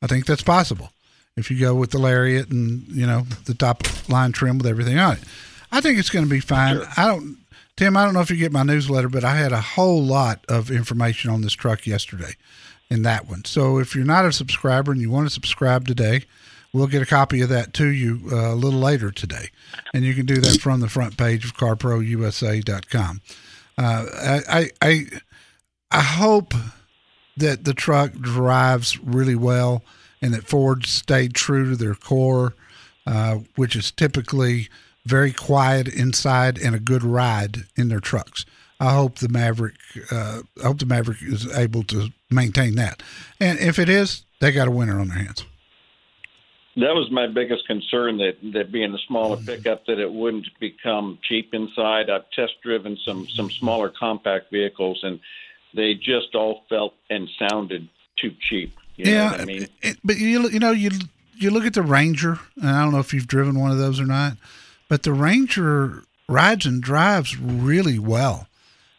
I 0.01 0.07
think 0.07 0.25
that's 0.25 0.41
possible 0.41 0.91
if 1.35 1.51
you 1.51 1.59
go 1.59 1.75
with 1.75 1.91
the 1.91 1.99
lariat 1.99 2.49
and 2.49 2.87
you 2.87 3.05
know 3.05 3.25
the 3.45 3.53
top 3.53 3.83
line 4.09 4.31
trim 4.31 4.57
with 4.57 4.67
everything 4.67 4.97
on 4.97 5.17
it. 5.17 5.23
I 5.71 5.81
think 5.81 5.99
it's 5.99 6.09
going 6.09 6.25
to 6.25 6.31
be 6.31 6.39
fine. 6.39 6.81
I 6.97 7.07
don't, 7.07 7.37
Tim. 7.75 7.97
I 7.97 8.05
don't 8.05 8.13
know 8.13 8.21
if 8.21 8.29
you 8.29 8.37
get 8.37 8.51
my 8.51 8.63
newsletter, 8.63 9.09
but 9.09 9.23
I 9.23 9.35
had 9.35 9.51
a 9.51 9.61
whole 9.61 10.01
lot 10.01 10.43
of 10.47 10.71
information 10.71 11.31
on 11.31 11.41
this 11.41 11.53
truck 11.53 11.85
yesterday 11.85 12.35
in 12.89 13.01
that 13.03 13.27
one. 13.27 13.43
So 13.45 13.79
if 13.79 13.95
you're 13.95 14.05
not 14.05 14.25
a 14.25 14.31
subscriber 14.31 14.91
and 14.91 15.01
you 15.01 15.09
want 15.09 15.27
to 15.27 15.33
subscribe 15.33 15.87
today, 15.87 16.25
we'll 16.73 16.87
get 16.87 17.01
a 17.01 17.07
copy 17.07 17.41
of 17.41 17.49
that 17.49 17.73
to 17.73 17.87
you 17.87 18.21
uh, 18.31 18.53
a 18.53 18.55
little 18.55 18.79
later 18.79 19.11
today, 19.11 19.49
and 19.93 20.03
you 20.03 20.13
can 20.13 20.25
do 20.25 20.35
that 20.35 20.61
from 20.61 20.79
the 20.79 20.89
front 20.89 21.17
page 21.17 21.43
of 21.45 21.55
CarProUSA.com. 21.55 23.21
Uh, 23.77 24.41
I, 24.49 24.69
I 24.81 25.05
I 25.91 26.01
hope 26.01 26.53
that 27.37 27.63
the 27.65 27.73
truck 27.73 28.13
drives 28.13 28.99
really 28.99 29.35
well 29.35 29.83
and 30.21 30.33
that 30.33 30.47
Ford 30.47 30.85
stayed 30.85 31.33
true 31.33 31.71
to 31.71 31.75
their 31.75 31.95
core, 31.95 32.55
uh, 33.05 33.39
which 33.55 33.75
is 33.75 33.91
typically 33.91 34.69
very 35.05 35.31
quiet 35.33 35.87
inside 35.87 36.57
and 36.57 36.73
a 36.73 36.79
good 36.79 37.03
ride 37.03 37.65
in 37.75 37.89
their 37.89 37.99
trucks. 37.99 38.45
I 38.79 38.93
hope 38.93 39.19
the 39.19 39.29
Maverick, 39.29 39.75
uh, 40.11 40.41
I 40.61 40.67
hope 40.67 40.79
the 40.79 40.85
Maverick 40.85 41.19
is 41.21 41.51
able 41.55 41.83
to 41.83 42.09
maintain 42.29 42.75
that. 42.75 43.03
And 43.39 43.59
if 43.59 43.79
it 43.79 43.89
is, 43.89 44.25
they 44.39 44.51
got 44.51 44.67
a 44.67 44.71
winner 44.71 44.99
on 44.99 45.09
their 45.09 45.17
hands. 45.19 45.45
That 46.75 46.95
was 46.95 47.11
my 47.11 47.27
biggest 47.27 47.67
concern 47.67 48.17
that 48.17 48.37
that 48.53 48.71
being 48.71 48.93
a 48.93 48.97
smaller 49.07 49.37
pickup 49.37 49.85
that 49.85 49.99
it 49.99 50.11
wouldn't 50.11 50.47
become 50.59 51.19
cheap 51.21 51.53
inside. 51.53 52.09
I've 52.09 52.29
test 52.31 52.53
driven 52.63 52.97
some 53.05 53.27
some 53.29 53.51
smaller 53.51 53.89
compact 53.89 54.49
vehicles 54.51 54.99
and 55.03 55.19
they 55.75 55.93
just 55.93 56.35
all 56.35 56.63
felt 56.69 56.93
and 57.09 57.29
sounded 57.37 57.89
too 58.19 58.31
cheap. 58.49 58.75
You 58.95 59.05
know 59.05 59.11
yeah, 59.11 59.37
I 59.39 59.45
mean? 59.45 59.67
it- 59.81 59.97
but 60.03 60.17
you 60.17 60.49
you 60.49 60.59
know 60.59 60.71
you 60.71 60.89
you 61.35 61.51
look 61.51 61.65
at 61.65 61.73
the 61.73 61.81
Ranger, 61.81 62.39
and 62.59 62.69
I 62.69 62.83
don't 62.83 62.93
know 62.93 62.99
if 62.99 63.13
you've 63.13 63.27
driven 63.27 63.59
one 63.59 63.71
of 63.71 63.77
those 63.77 63.99
or 63.99 64.05
not, 64.05 64.37
but 64.87 65.03
the 65.03 65.13
Ranger 65.13 66.03
rides 66.29 66.65
and 66.65 66.81
drives 66.81 67.37
really 67.37 67.99
well. 67.99 68.47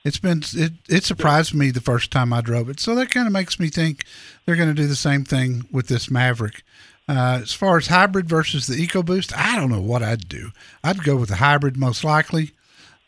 It's 0.05 0.19
been 0.19 0.43
it 0.55 0.73
it 0.89 1.05
surprised 1.05 1.55
me 1.55 1.71
the 1.71 1.81
first 1.81 2.11
time 2.11 2.33
I 2.33 2.41
drove 2.41 2.69
it, 2.69 2.81
so 2.81 2.95
that 2.95 3.11
kind 3.11 3.27
of 3.27 3.33
makes 3.33 3.59
me 3.59 3.69
think 3.69 4.05
they're 4.45 4.57
going 4.57 4.69
to 4.69 4.75
do 4.75 4.87
the 4.87 4.97
same 4.97 5.25
thing 5.25 5.67
with 5.71 5.89
this 5.89 6.11
Maverick. 6.11 6.63
Uh, 7.07 7.40
as 7.43 7.53
far 7.53 7.77
as 7.77 7.88
hybrid 7.88 8.29
versus 8.29 8.67
the 8.67 8.77
EcoBoost, 8.77 9.37
I 9.37 9.57
don't 9.57 9.71
know 9.71 9.81
what 9.81 10.03
I'd 10.03 10.29
do. 10.29 10.51
I'd 10.83 11.05
go 11.05 11.17
with 11.17 11.29
the 11.29 11.37
hybrid 11.37 11.77
most 11.77 12.03
likely. 12.03 12.53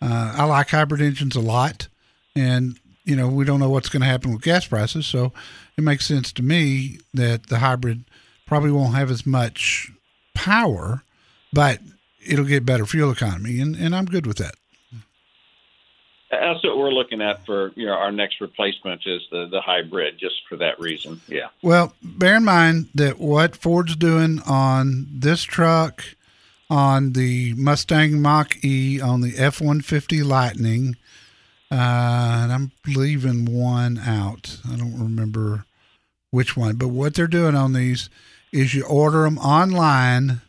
Uh, 0.02 0.34
I 0.36 0.44
like 0.44 0.68
hybrid 0.68 1.00
engines 1.00 1.34
a 1.34 1.40
lot, 1.40 1.88
and 2.34 2.78
you 3.04 3.16
know 3.16 3.28
we 3.28 3.46
don't 3.46 3.60
know 3.60 3.70
what's 3.70 3.88
going 3.88 4.02
to 4.02 4.06
happen 4.06 4.32
with 4.32 4.42
gas 4.42 4.66
prices, 4.66 5.06
so 5.06 5.32
it 5.78 5.84
makes 5.84 6.06
sense 6.06 6.32
to 6.32 6.42
me 6.42 6.98
that 7.14 7.46
the 7.46 7.58
hybrid 7.58 8.04
probably 8.46 8.70
won't 8.70 8.94
have 8.94 9.10
as 9.10 9.24
much 9.24 9.90
power, 10.34 11.02
but 11.52 11.80
it'll 12.24 12.44
get 12.44 12.66
better 12.66 12.84
fuel 12.84 13.10
economy, 13.10 13.60
and, 13.60 13.74
and 13.76 13.96
I'm 13.96 14.04
good 14.04 14.26
with 14.26 14.36
that. 14.38 14.56
That's 16.30 16.62
what 16.64 16.76
we're 16.76 16.90
looking 16.90 17.22
at 17.22 17.46
for 17.46 17.72
you 17.76 17.86
know 17.86 17.92
our 17.92 18.10
next 18.10 18.40
replacement 18.40 19.02
is 19.06 19.22
the 19.30 19.46
the 19.46 19.60
hybrid, 19.60 20.18
just 20.18 20.46
for 20.48 20.56
that 20.56 20.78
reason. 20.80 21.20
Yeah. 21.28 21.48
Well, 21.62 21.94
bear 22.02 22.36
in 22.36 22.44
mind 22.44 22.88
that 22.94 23.18
what 23.18 23.54
Ford's 23.54 23.96
doing 23.96 24.40
on 24.46 25.06
this 25.10 25.42
truck, 25.44 26.04
on 26.68 27.12
the 27.12 27.54
Mustang 27.54 28.20
Mach 28.20 28.64
E, 28.64 29.00
on 29.00 29.20
the 29.20 29.34
F 29.38 29.60
150 29.60 30.22
Lightning, 30.24 30.96
uh, 31.70 31.74
and 32.42 32.52
I'm 32.52 32.72
leaving 32.86 33.44
one 33.44 33.98
out. 33.98 34.58
I 34.70 34.76
don't 34.76 34.98
remember 34.98 35.64
which 36.30 36.56
one, 36.56 36.76
but 36.76 36.88
what 36.88 37.14
they're 37.14 37.28
doing 37.28 37.54
on 37.54 37.72
these 37.72 38.10
is 38.52 38.74
you 38.74 38.84
order 38.84 39.22
them 39.22 39.38
online 39.38 40.40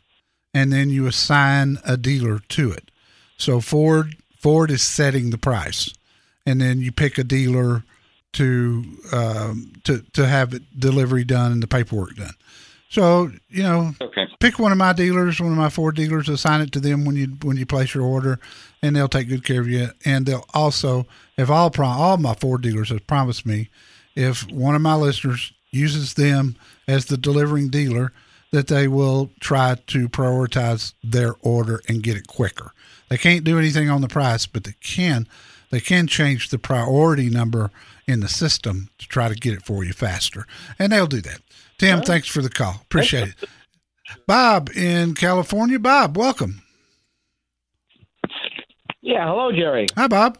and 0.53 0.71
then 0.73 0.89
you 0.89 1.05
assign 1.05 1.77
a 1.85 1.97
dealer 1.97 2.39
to 2.49 2.71
it. 2.71 2.89
So 3.37 3.61
Ford 3.61 4.15
Ford 4.47 4.71
is 4.71 4.81
setting 4.81 5.31
the 5.31 5.37
price, 5.37 5.93
and 6.45 6.61
then 6.61 6.79
you 6.79 6.93
pick 6.93 7.17
a 7.17 7.23
dealer 7.25 7.83
to 8.31 8.81
um, 9.11 9.73
to 9.83 10.05
to 10.13 10.25
have 10.25 10.53
it 10.53 10.63
delivery 10.79 11.25
done 11.25 11.51
and 11.51 11.61
the 11.61 11.67
paperwork 11.67 12.15
done. 12.15 12.33
So 12.89 13.29
you 13.49 13.63
know, 13.63 13.93
Okay. 13.99 14.25
pick 14.39 14.57
one 14.57 14.71
of 14.71 14.77
my 14.77 14.93
dealers, 14.93 15.41
one 15.41 15.51
of 15.51 15.57
my 15.57 15.67
Ford 15.67 15.97
dealers, 15.97 16.29
assign 16.29 16.61
it 16.61 16.71
to 16.71 16.79
them 16.79 17.03
when 17.03 17.17
you 17.17 17.35
when 17.41 17.57
you 17.57 17.65
place 17.65 17.93
your 17.93 18.05
order, 18.05 18.39
and 18.81 18.95
they'll 18.95 19.09
take 19.09 19.27
good 19.27 19.43
care 19.43 19.59
of 19.59 19.67
you. 19.67 19.89
And 20.05 20.25
they'll 20.25 20.45
also, 20.53 21.05
if 21.37 21.49
all 21.49 21.69
prom- 21.69 21.99
all 21.99 22.15
my 22.15 22.33
Ford 22.33 22.61
dealers 22.61 22.87
have 22.87 23.05
promised 23.05 23.45
me, 23.45 23.69
if 24.15 24.49
one 24.49 24.75
of 24.75 24.81
my 24.81 24.95
listeners 24.95 25.51
uses 25.71 26.13
them 26.13 26.55
as 26.87 27.07
the 27.07 27.17
delivering 27.17 27.67
dealer, 27.67 28.13
that 28.53 28.67
they 28.67 28.87
will 28.87 29.29
try 29.41 29.75
to 29.87 30.07
prioritize 30.07 30.93
their 31.03 31.35
order 31.41 31.81
and 31.89 32.01
get 32.01 32.15
it 32.15 32.27
quicker. 32.27 32.71
They 33.09 33.17
can't 33.17 33.43
do 33.43 33.57
anything 33.57 33.89
on 33.89 34.01
the 34.01 34.07
price, 34.07 34.45
but 34.45 34.63
they 34.63 34.75
can 34.81 35.27
they 35.69 35.79
can 35.79 36.07
change 36.07 36.49
the 36.49 36.59
priority 36.59 37.29
number 37.29 37.71
in 38.07 38.21
the 38.21 38.29
system 38.29 38.89
to 38.99 39.07
try 39.07 39.27
to 39.27 39.35
get 39.35 39.53
it 39.53 39.63
for 39.63 39.83
you 39.83 39.93
faster. 39.93 40.45
And 40.79 40.91
they'll 40.91 41.07
do 41.07 41.21
that. 41.21 41.41
Tim, 41.77 42.01
thanks 42.01 42.27
for 42.27 42.41
the 42.41 42.49
call. 42.49 42.81
Appreciate 42.83 43.29
it. 43.29 43.49
Bob 44.25 44.69
in 44.75 45.13
California. 45.13 45.77
Bob, 45.77 46.17
welcome. 46.17 46.61
Yeah, 49.01 49.27
hello, 49.27 49.51
Jerry. 49.51 49.87
Hi, 49.95 50.07
Bob. 50.07 50.37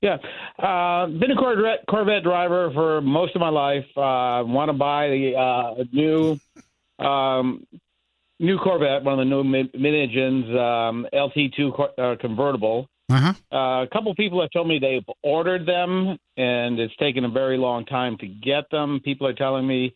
Yeah, 0.00 0.18
uh, 0.58 1.06
been 1.06 1.30
a 1.30 1.36
Corvette, 1.36 1.84
Corvette 1.88 2.22
driver 2.22 2.70
for 2.74 3.00
most 3.00 3.34
of 3.34 3.40
my 3.40 3.48
life. 3.48 3.86
Uh, 3.96 4.44
Want 4.44 4.68
to 4.68 4.74
buy 4.74 5.08
the 5.08 5.34
uh, 5.34 5.84
new 5.92 6.38
um, 6.98 7.66
new 8.40 8.58
Corvette, 8.58 9.04
one 9.04 9.14
of 9.14 9.18
the 9.18 9.24
new 9.24 9.44
mid 9.44 9.70
engines, 9.74 10.46
um, 10.50 11.06
LT2 11.12 11.74
cor- 11.74 12.00
uh, 12.00 12.16
convertible. 12.20 12.88
Uh-huh. 13.10 13.32
Uh, 13.52 13.82
a 13.82 13.88
couple 13.92 14.14
people 14.14 14.40
have 14.40 14.50
told 14.50 14.66
me 14.66 14.78
they've 14.78 15.04
ordered 15.22 15.66
them, 15.66 16.16
and 16.36 16.80
it's 16.80 16.96
taken 16.96 17.24
a 17.24 17.28
very 17.28 17.58
long 17.58 17.84
time 17.84 18.16
to 18.18 18.26
get 18.26 18.64
them. 18.70 19.00
People 19.04 19.26
are 19.26 19.34
telling 19.34 19.66
me 19.66 19.94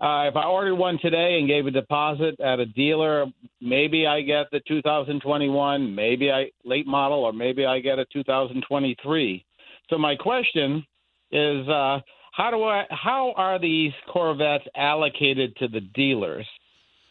uh, 0.00 0.28
if 0.28 0.36
I 0.36 0.44
ordered 0.44 0.74
one 0.74 0.98
today 1.00 1.38
and 1.38 1.48
gave 1.48 1.66
a 1.66 1.70
deposit 1.70 2.38
at 2.40 2.58
a 2.58 2.66
dealer, 2.66 3.26
maybe 3.60 4.06
I 4.06 4.22
get 4.22 4.50
the 4.50 4.60
2021, 4.66 5.94
maybe 5.94 6.30
I 6.32 6.50
late 6.64 6.86
model, 6.86 7.24
or 7.24 7.32
maybe 7.32 7.64
I 7.64 7.78
get 7.78 7.98
a 7.98 8.04
2023. 8.12 9.44
So 9.88 9.96
my 9.96 10.16
question 10.16 10.84
is, 11.30 11.68
uh, 11.68 12.00
how 12.32 12.50
do 12.50 12.64
I? 12.64 12.84
How 12.90 13.32
are 13.36 13.60
these 13.60 13.92
Corvettes 14.12 14.64
allocated 14.76 15.54
to 15.56 15.68
the 15.68 15.80
dealers? 15.80 16.46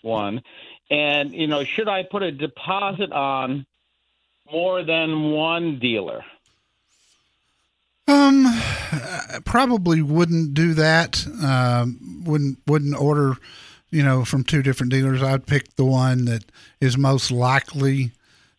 One, 0.03 0.43
and 0.91 1.33
you 1.33 1.47
know, 1.47 1.63
should 1.63 1.87
I 1.87 2.03
put 2.03 2.23
a 2.23 2.31
deposit 2.31 3.11
on 3.11 3.65
more 4.51 4.83
than 4.83 5.31
one 5.31 5.79
dealer? 5.79 6.23
Um, 8.07 8.45
probably 9.45 10.01
wouldn't 10.01 10.53
do 10.53 10.73
that. 10.73 11.25
Um, 11.41 12.23
wouldn't 12.25 12.59
wouldn't 12.67 12.95
order, 12.95 13.37
you 13.91 14.03
know, 14.03 14.25
from 14.25 14.43
two 14.43 14.61
different 14.61 14.91
dealers. 14.91 15.23
I'd 15.23 15.47
pick 15.47 15.75
the 15.75 15.85
one 15.85 16.25
that 16.25 16.43
is 16.81 16.97
most 16.97 17.31
likely 17.31 18.11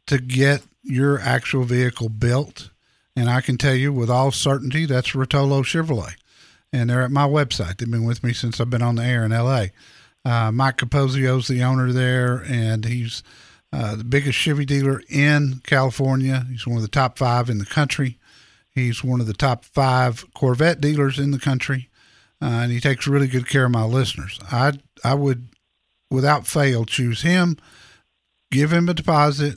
to 0.07 0.19
get 0.19 0.63
your 0.83 1.21
actual 1.21 1.65
vehicle 1.65 2.09
built. 2.09 2.71
And 3.17 3.31
I 3.31 3.41
can 3.43 3.59
tell 3.59 3.75
you 3.75 3.93
with 3.93 4.11
all 4.11 4.33
certainty 4.33 4.87
that's 4.87 5.11
Rotolo 5.11 5.63
Chevrolet, 5.63 6.15
and 6.73 6.91
they're 6.91 7.03
at 7.03 7.11
my 7.11 7.29
website. 7.29 7.79
They've 7.79 7.91
been 7.91 8.05
with 8.05 8.25
me 8.25 8.33
since 8.33 8.61
I've 8.61 8.71
been 8.71 8.83
on 8.83 8.97
the 8.97 9.05
air 9.05 9.25
in 9.25 9.33
L.A. 9.33 9.71
Uh, 10.25 10.51
Mike 10.51 10.79
Capozio's 10.79 11.49
the 11.49 11.63
owner 11.63 11.93
there, 11.93 12.43
and 12.47 12.85
he's 12.85 13.23
uh, 13.73 13.95
the 13.97 14.05
biggest 14.05 14.39
Chevy 14.39 14.65
dealer 14.65 15.03
in 15.09 15.61
California. 15.67 16.47
He's 16.51 16.67
one 16.67 16.77
of 16.77 16.83
the 16.83 16.89
top 16.89 17.19
five 17.19 17.51
in 17.51 17.59
the 17.59 17.67
country. 17.67 18.19
He's 18.71 19.05
one 19.05 19.21
of 19.21 19.27
the 19.27 19.35
top 19.35 19.65
five 19.65 20.25
Corvette 20.35 20.81
dealers 20.81 21.19
in 21.19 21.31
the 21.31 21.39
country, 21.39 21.91
uh, 22.41 22.47
and 22.47 22.73
he 22.73 22.81
takes 22.81 23.07
really 23.07 23.29
good 23.29 23.49
care 23.49 23.67
of 23.67 23.71
my 23.71 23.85
listeners. 23.85 24.41
I 24.51 24.73
I 25.03 25.15
would, 25.15 25.49
without 26.11 26.47
fail, 26.47 26.85
choose 26.85 27.23
him, 27.23 27.59
give 28.51 28.73
him 28.73 28.89
a 28.89 28.95
deposit, 28.95 29.57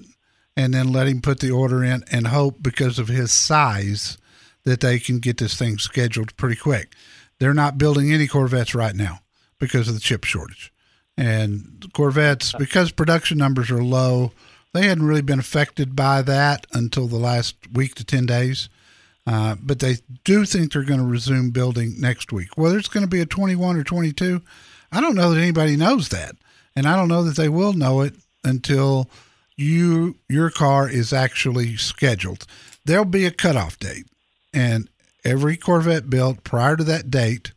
and 0.58 0.73
then 0.73 0.91
let 0.91 1.08
him 1.08 1.21
put 1.21 1.39
the 1.39 1.51
order 1.51 1.84
in, 1.84 2.03
and 2.12 2.27
hope 2.27 2.62
because 2.62 2.99
of 2.99 3.08
his 3.08 3.32
size 3.32 4.17
that 4.65 4.82
they 4.82 4.99
can 4.99 5.19
get 5.19 5.38
this 5.38 5.56
thing 5.58 5.77
scheduled 5.77 6.36
pretty 6.36 6.58
quick. 6.58 6.93
They're 7.39 7.53
not 7.53 7.77
building 7.77 8.12
any 8.12 8.27
Corvettes 8.27 8.75
right 8.75 8.95
now 8.95 9.21
because 9.59 9.87
of 9.87 9.93
the 9.93 9.99
chip 9.99 10.23
shortage, 10.23 10.71
and 11.17 11.85
Corvettes 11.93 12.53
because 12.53 12.91
production 12.91 13.37
numbers 13.37 13.71
are 13.71 13.83
low 13.83 14.31
they 14.77 14.87
hadn't 14.87 15.05
really 15.07 15.21
been 15.21 15.39
affected 15.39 15.95
by 15.95 16.21
that 16.21 16.67
until 16.71 17.07
the 17.07 17.17
last 17.17 17.55
week 17.73 17.95
to 17.95 18.03
10 18.03 18.25
days. 18.27 18.69
Uh, 19.25 19.55
but 19.61 19.79
they 19.79 19.97
do 20.23 20.45
think 20.45 20.71
they're 20.71 20.83
going 20.83 20.99
to 20.99 21.05
resume 21.05 21.49
building 21.49 21.99
next 21.99 22.31
week. 22.31 22.57
Whether 22.57 22.77
it's 22.77 22.87
going 22.87 23.03
to 23.03 23.09
be 23.09 23.19
a 23.19 23.25
21 23.25 23.75
or 23.75 23.83
22, 23.83 24.41
I 24.91 25.01
don't 25.01 25.15
know 25.15 25.31
that 25.31 25.41
anybody 25.41 25.75
knows 25.75 26.09
that. 26.09 26.35
And 26.75 26.87
I 26.87 26.95
don't 26.95 27.07
know 27.07 27.23
that 27.23 27.35
they 27.35 27.49
will 27.49 27.73
know 27.73 28.01
it 28.01 28.13
until 28.43 29.09
you 29.55 30.15
your 30.29 30.51
car 30.51 30.87
is 30.87 31.11
actually 31.11 31.75
scheduled. 31.77 32.45
There'll 32.85 33.03
be 33.03 33.25
a 33.25 33.31
cutoff 33.31 33.79
date. 33.79 34.05
And 34.53 34.89
every 35.25 35.57
Corvette 35.57 36.09
built 36.09 36.43
prior 36.43 36.77
to 36.77 36.83
that 36.83 37.09
date 37.09 37.51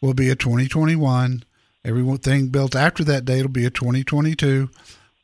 will 0.00 0.14
be 0.14 0.28
a 0.28 0.36
2021. 0.36 1.44
Everything 1.84 2.48
built 2.48 2.74
after 2.74 3.04
that 3.04 3.24
date 3.24 3.42
will 3.42 3.48
be 3.48 3.64
a 3.64 3.70
2022. 3.70 4.68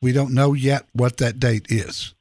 We 0.00 0.12
don't 0.12 0.34
know 0.34 0.52
yet 0.52 0.86
what 0.92 1.18
that 1.18 1.40
date 1.40 1.66
is. 1.68 2.14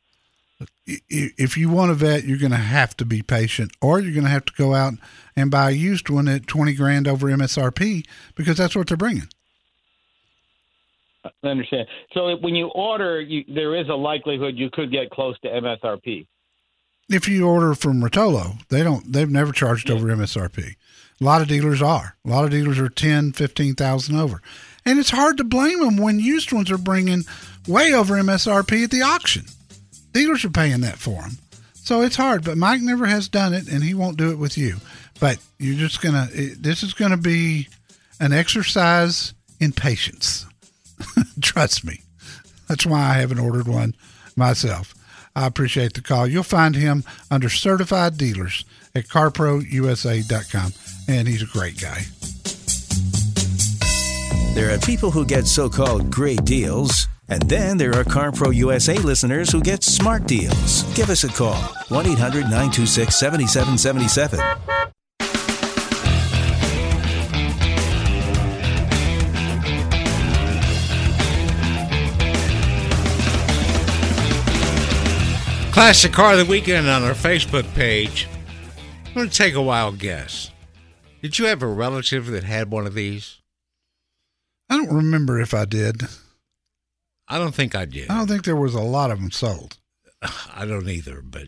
If 0.86 1.58
you 1.58 1.70
want 1.70 1.92
a 1.92 1.94
vet, 1.94 2.24
you're 2.24 2.38
going 2.38 2.52
to 2.52 2.58
have 2.58 2.98
to 2.98 3.06
be 3.06 3.22
patient, 3.22 3.72
or 3.82 4.00
you're 4.00 4.14
going 4.14 4.26
to 4.26 4.30
have 4.30 4.46
to 4.46 4.54
go 4.54 4.74
out 4.74 4.94
and 5.36 5.50
buy 5.50 5.70
a 5.70 5.74
used 5.74 6.10
one 6.10 6.28
at 6.28 6.48
20 6.48 6.74
grand 6.74 7.08
over 7.08 7.28
MSRP 7.28 8.06
because 8.36 8.58
that's 8.58 8.76
what 8.76 8.88
they're 8.88 8.98
bringing. 8.98 9.28
I 11.24 11.48
understand. 11.48 11.88
So 12.14 12.36
when 12.38 12.56
you 12.56 12.68
order, 12.68 13.22
you, 13.22 13.44
there 13.48 13.76
is 13.76 13.90
a 13.90 13.94
likelihood 13.94 14.56
you 14.58 14.70
could 14.72 14.92
get 14.92 15.12
close 15.12 15.40
to 15.42 15.50
MSRP. 15.50 16.26
If 17.10 17.28
you 17.28 17.48
order 17.48 17.76
from 17.76 18.02
Rotolo, 18.02 18.66
they 18.70 18.84
don't. 18.84 19.12
They've 19.12 19.30
never 19.30 19.52
charged 19.52 19.90
over 19.90 20.08
MSRP. 20.08 20.76
A 21.22 21.24
lot 21.24 21.42
of 21.42 21.48
dealers 21.48 21.82
are. 21.82 22.16
A 22.26 22.30
lot 22.30 22.46
of 22.46 22.50
dealers 22.50 22.80
are 22.80 22.90
10, 22.90 23.34
15,000 23.34 24.16
over. 24.16 24.42
And 24.84 24.98
it's 24.98 25.12
hard 25.12 25.38
to 25.38 25.44
blame 25.44 25.80
them 25.80 25.98
when 25.98 26.20
used 26.20 26.52
ones 26.52 26.72
are 26.72 26.78
bringing 26.80 27.24
way 27.68 27.94
over 27.94 28.16
MSRP 28.16 28.86
at 28.86 28.92
the 28.92 29.04
auction. 29.04 29.46
Dealers 30.14 30.44
are 30.44 30.50
paying 30.50 30.82
that 30.82 30.98
for 30.98 31.22
them. 31.22 31.38
So 31.76 32.02
it's 32.02 32.16
hard, 32.16 32.44
but 32.44 32.58
Mike 32.58 32.82
never 32.82 33.06
has 33.06 33.30
done 33.30 33.54
it 33.54 33.72
and 33.72 33.84
he 33.84 33.94
won't 33.94 34.18
do 34.18 34.32
it 34.32 34.40
with 34.40 34.58
you. 34.58 34.78
But 35.20 35.38
you're 35.60 35.78
just 35.78 36.02
going 36.02 36.16
to, 36.16 36.56
this 36.56 36.82
is 36.82 36.94
going 36.94 37.12
to 37.12 37.18
be 37.18 37.68
an 38.20 38.34
exercise 38.34 39.34
in 39.60 39.72
patience. 39.72 40.48
Trust 41.42 41.86
me. 41.86 42.02
That's 42.68 42.86
why 42.86 43.00
I 43.02 43.14
haven't 43.14 43.40
ordered 43.40 43.68
one 43.68 43.96
myself. 44.36 44.96
I 45.36 45.46
appreciate 45.46 45.94
the 45.94 46.02
call. 46.02 46.28
You'll 46.28 46.44
find 46.44 46.76
him 46.76 47.04
under 47.30 47.50
certified 47.50 48.18
dealers 48.18 48.66
at 48.94 49.08
carprousa.com, 49.08 50.74
and 51.08 51.28
he's 51.28 51.42
a 51.42 51.46
great 51.46 51.80
guy. 51.80 52.02
There 54.54 54.74
are 54.74 54.80
people 54.80 55.12
who 55.12 55.26
get 55.26 55.48
so 55.48 55.70
called 55.70 56.12
great 56.12 56.44
deals, 56.44 57.08
and 57.30 57.42
then 57.44 57.78
there 57.78 57.94
are 57.96 58.04
CarPro 58.04 58.54
USA 58.54 58.96
listeners 58.98 59.50
who 59.52 59.62
get 59.62 59.84
smart 59.84 60.28
deals. 60.28 60.84
Give 60.94 61.10
us 61.10 61.24
a 61.24 61.30
call 61.30 61.56
1 61.88 62.06
800 62.06 62.42
926 62.44 63.16
7777. 63.16 64.40
Classic 75.72 76.12
Car 76.12 76.34
of 76.34 76.40
the 76.40 76.46
Weekend 76.46 76.88
on 76.88 77.04
our 77.04 77.14
Facebook 77.14 77.64
page. 77.74 78.28
I'm 79.08 79.14
going 79.14 79.30
to 79.30 79.36
take 79.36 79.56
a 79.56 79.62
wild 79.62 79.98
guess. 79.98 80.51
Did 81.22 81.38
you 81.40 81.46
have 81.46 81.62
a 81.62 81.68
relative 81.68 82.28
that 82.28 82.44
had 82.44 82.72
one 82.72 82.88
of 82.88 82.94
these? 82.94 83.38
I 84.70 84.78
don't 84.78 84.94
remember 84.96 85.40
if 85.40 85.54
I 85.54 85.66
did. 85.66 86.04
I 87.28 87.38
don't 87.38 87.54
think 87.56 87.76
I 87.76 87.86
did. 87.86 88.10
I 88.10 88.18
don't 88.18 88.28
think 88.28 88.44
there 88.44 88.56
was 88.56 88.74
a 88.74 88.82
lot 88.82 89.12
of 89.12 89.20
them 89.20 89.32
sold. 89.32 89.78
I 90.54 90.66
don't 90.66 90.90
either, 90.90 91.22
but 91.22 91.48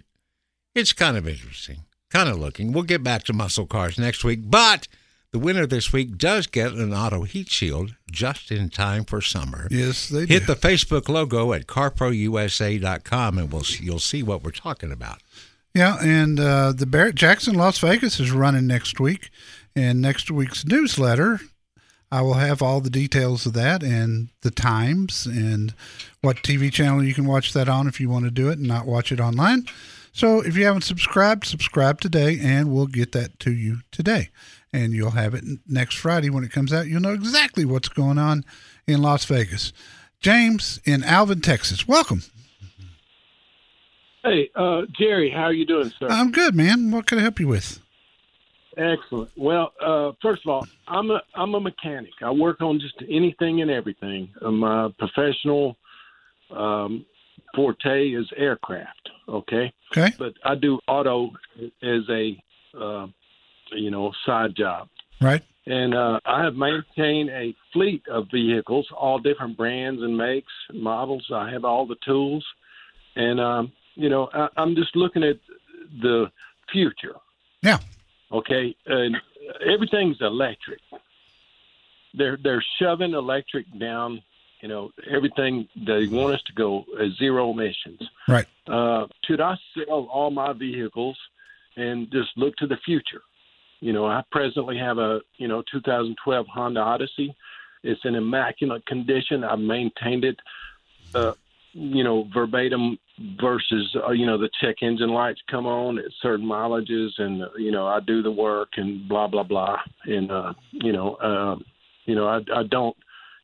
it's 0.76 0.94
kind 0.94 1.18
of 1.18 1.28
interesting. 1.28 1.86
Kind 2.10 2.30
of 2.30 2.38
looking. 2.40 2.72
We'll 2.72 2.84
get 2.84 3.04
back 3.04 3.24
to 3.24 3.34
muscle 3.34 3.66
cars 3.66 3.98
next 3.98 4.24
week, 4.24 4.42
but 4.44 4.88
the 5.32 5.40
winner 5.40 5.66
this 5.66 5.92
week 5.92 6.18
does 6.18 6.46
get 6.46 6.74
an 6.74 6.94
auto 6.94 7.24
heat 7.24 7.50
shield 7.50 7.96
just 8.12 8.52
in 8.52 8.70
time 8.70 9.04
for 9.04 9.20
summer. 9.20 9.68
Yes, 9.72 10.10
they 10.10 10.26
Hit 10.28 10.46
do. 10.46 10.54
the 10.54 10.56
Facebook 10.56 11.10
logo 11.10 11.54
at 11.54 11.66
carprousa.com 11.66 13.38
and 13.40 13.52
we'll 13.52 13.64
you'll 13.80 14.00
see 14.00 14.22
what 14.22 14.44
we're 14.44 14.52
talking 14.52 14.92
about. 14.92 15.22
Yeah, 15.74 15.98
and 16.04 16.40
uh, 16.40 16.72
the 16.72 16.86
Barrett 16.86 17.16
Jackson 17.16 17.56
Las 17.56 17.80
Vegas 17.80 18.20
is 18.20 18.32
running 18.32 18.68
next 18.68 19.00
week. 19.00 19.32
And 19.76 20.02
next 20.02 20.30
week's 20.30 20.66
newsletter, 20.66 21.40
I 22.12 22.22
will 22.22 22.36
have 22.36 22.62
all 22.62 22.80
the 22.80 22.92
details 22.92 23.46
of 23.46 23.54
that 23.54 23.82
and 23.82 24.30
the 24.42 24.52
times 24.52 25.26
and 25.26 25.74
what 26.22 26.38
TV 26.38 26.72
channel 26.72 27.04
you 27.04 27.16
can 27.16 27.26
watch 27.26 27.54
that 27.54 27.68
on 27.68 27.88
if 27.88 28.00
you 28.00 28.08
want 28.08 28.26
to 28.26 28.32
do 28.32 28.50
it 28.50 28.60
and 28.60 28.68
not 28.68 28.86
watch 28.86 29.12
it 29.12 29.20
online. 29.20 29.66
So 30.12 30.42
if 30.42 30.56
you 30.56 30.66
haven't 30.66 30.84
subscribed, 30.84 31.46
subscribe 31.46 32.00
today 32.00 32.38
and 32.40 32.72
we'll 32.72 32.86
get 32.86 33.14
that 33.14 33.40
to 33.40 33.52
you 33.52 33.80
today. 33.92 34.30
And 34.72 34.94
you'll 34.94 35.12
have 35.12 35.34
it 35.34 35.44
next 35.68 35.96
Friday 35.96 36.30
when 36.30 36.44
it 36.44 36.52
comes 36.52 36.72
out. 36.72 36.86
You'll 36.86 37.02
know 37.02 37.14
exactly 37.14 37.66
what's 37.66 37.90
going 37.90 38.20
on 38.20 38.46
in 38.86 39.02
Las 39.02 39.26
Vegas. 39.26 39.74
James 40.20 40.80
in 40.86 41.04
Alvin, 41.04 41.42
Texas. 41.42 41.88
Welcome. 41.88 42.22
Hey, 44.24 44.52
uh, 44.56 44.84
Jerry, 44.98 45.32
how 45.32 45.46
are 45.46 45.54
you 45.54 45.66
doing, 45.66 45.92
sir? 46.00 46.08
I'm 46.10 46.32
good, 46.32 46.56
man. 46.56 46.92
What 46.92 47.08
can 47.08 47.18
I 47.18 47.24
help 47.24 47.40
you 47.40 47.48
with? 47.48 47.83
Excellent. 48.78 49.30
Well, 49.36 49.74
uh, 49.86 50.12
first 50.22 50.42
of 50.46 50.50
all, 50.50 50.68
I'm 50.88 51.12
a 51.12 51.22
I'm 51.36 51.54
a 51.56 51.60
mechanic. 51.60 52.12
I 52.22 52.32
work 52.32 52.62
on 52.62 52.80
just 52.80 52.96
anything 53.10 53.62
and 53.62 53.70
everything. 53.70 54.30
Uh, 54.42 54.52
My 54.52 54.90
professional 54.98 55.78
um, 56.50 57.06
forte 57.56 58.10
is 58.10 58.26
aircraft. 58.36 59.10
Okay, 59.30 59.72
Okay. 59.96 60.14
but 60.18 60.34
I 60.44 60.56
do 60.56 60.80
auto 60.88 61.32
as 61.82 62.02
a 62.10 62.44
uh, 62.80 63.08
you 63.72 63.92
know 63.92 64.12
side 64.26 64.56
job. 64.56 64.88
Right. 65.22 65.44
And 65.66 65.94
uh, 65.96 66.20
I 66.26 66.44
have 66.44 66.56
maintained 66.56 67.30
a 67.30 67.56
fleet 67.72 68.04
of 68.10 68.28
vehicles, 68.30 68.86
all 68.98 69.18
different 69.18 69.56
brands 69.56 70.02
and 70.02 70.18
makes, 70.18 70.52
and 70.68 70.82
models. 70.82 71.26
I 71.34 71.50
have 71.52 71.64
all 71.64 71.86
the 71.88 71.96
tools, 72.06 72.46
and 73.16 73.40
um, 73.40 73.72
you 73.96 74.10
know, 74.10 74.30
I, 74.34 74.50
I'm 74.58 74.76
just 74.76 74.96
looking 74.96 75.24
at 75.24 75.38
the 76.02 76.26
future. 76.72 77.16
Yeah. 77.62 77.78
Okay, 78.34 78.76
and 78.88 79.16
everything's 79.66 80.18
electric. 80.22 80.80
They're 82.16 82.38
they're 82.44 82.64
shoving 82.80 83.14
electric 83.14 83.66
down. 83.80 84.22
You 84.62 84.70
know, 84.70 84.92
everything 85.12 85.68
they 85.76 86.08
want 86.08 86.36
us 86.36 86.42
to 86.44 86.54
go 86.54 86.86
as 87.00 87.12
zero 87.18 87.52
emissions. 87.52 88.02
Right. 88.28 88.46
Uh, 88.66 89.08
should 89.26 89.42
I 89.42 89.56
sell 89.76 90.08
all 90.12 90.32
my 90.32 90.54
vehicles 90.54 91.18
and 91.76 92.10
just 92.12 92.30
look 92.38 92.56
to 92.58 92.68
the 92.68 92.78
future? 92.78 93.22
You 93.82 93.92
know, 93.92 94.06
I 94.06 94.24
presently 94.32 94.78
have 94.78 94.98
a 94.98 95.22
you 95.38 95.48
know 95.48 95.64
2012 95.72 96.48
Honda 96.48 96.80
Odyssey. 96.80 97.36
It's 97.84 98.00
in 98.06 98.16
immaculate 98.16 98.86
condition. 98.86 99.44
I've 99.44 99.60
maintained 99.60 100.24
it, 100.24 100.40
uh, 101.14 101.34
you 101.74 102.04
know, 102.04 102.28
verbatim 102.34 102.98
versus 103.42 103.96
uh, 104.08 104.12
you 104.12 104.26
know 104.26 104.38
the 104.38 104.50
check 104.62 104.78
engine 104.82 105.10
lights 105.10 105.42
come 105.50 105.66
on 105.66 105.98
at 105.98 106.06
certain 106.22 106.46
mileages, 106.46 107.10
and 107.18 107.44
uh, 107.44 107.48
you 107.58 107.72
know 107.72 107.88
I 107.88 108.00
do 108.00 108.22
the 108.22 108.32
work 108.32 108.70
and 108.78 109.08
blah 109.10 109.28
blah 109.28 109.44
blah, 109.44 109.78
and 110.06 110.32
uh, 110.32 110.54
you 110.72 110.94
know, 110.94 111.16
uh, 111.16 111.56
you 112.06 112.16
know 112.16 112.28
I, 112.28 112.38
I 112.56 112.64
don't 112.64 112.96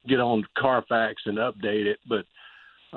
get 0.08 0.20
on 0.20 0.46
Carfax 0.58 1.24
and 1.26 1.38
update 1.38 1.86
it, 1.86 2.00
but 2.08 2.26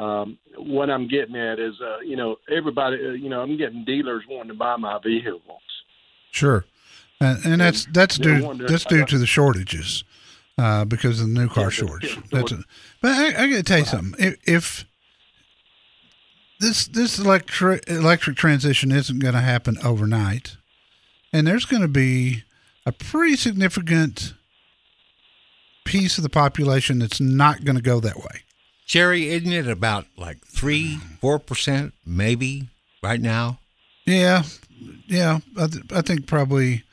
um, 0.01 0.39
what 0.57 0.89
I'm 0.91 1.09
getting 1.09 1.37
at 1.37 1.59
is, 1.59 1.75
uh, 1.83 2.01
you 2.01 2.17
know, 2.17 2.37
everybody, 2.51 2.97
uh, 2.97 3.11
you 3.13 3.29
know, 3.29 3.43
I'm 3.43 3.59
getting 3.59 3.85
dealers 3.85 4.25
wanting 4.29 4.49
to 4.49 4.55
buy 4.55 4.77
my 4.77 4.99
vehicles. 5.03 5.61
Sure, 6.31 6.65
and, 7.21 7.45
and 7.45 7.61
that's 7.61 7.87
that's 7.87 8.19
they're 8.19 8.41
due 8.41 8.67
that's 8.67 8.85
due 8.85 9.05
to 9.05 9.19
the 9.19 9.27
shortages, 9.27 10.05
uh, 10.59 10.85
because 10.85 11.21
of 11.21 11.29
the 11.29 11.33
new 11.33 11.49
car 11.49 11.65
Yeah, 11.65 11.71
shortage. 11.71 12.19
That's 12.31 12.53
a, 12.53 12.65
but 13.01 13.13
I, 13.13 13.27
I 13.45 13.49
got 13.49 13.57
to 13.57 13.63
tell 13.63 13.79
you 13.79 13.85
something. 13.85 14.15
If, 14.19 14.37
if 14.45 14.85
this 16.63 16.87
this 16.87 17.19
electric 17.19 17.85
electric 17.89 18.37
transition 18.37 18.93
isn't 18.93 19.19
going 19.19 19.35
to 19.35 19.41
happen 19.41 19.77
overnight, 19.85 20.57
and 21.33 21.47
there's 21.47 21.67
going 21.67 21.83
to 21.83 21.89
be 21.89 22.45
a 22.87 22.93
pretty 22.93 23.37
significant 23.37 24.33
piece 25.85 26.17
of 26.17 26.23
the 26.23 26.31
population 26.31 27.01
that's 27.01 27.21
not 27.21 27.65
going 27.65 27.77
to 27.77 27.83
go 27.83 28.01
that 28.01 28.17
way. 28.17 28.43
Jerry, 28.87 29.29
isn't 29.31 29.53
it 29.53 29.67
about 29.67 30.07
like 30.17 30.39
three, 30.47 30.99
four 31.21 31.39
percent, 31.39 31.95
maybe 32.07 32.69
right 33.03 33.21
now? 33.21 33.59
Yeah, 34.07 34.45
yeah. 35.07 35.41
I, 35.59 35.67
th- 35.67 35.85
I 35.93 36.01
think 36.01 36.27
probably. 36.27 36.85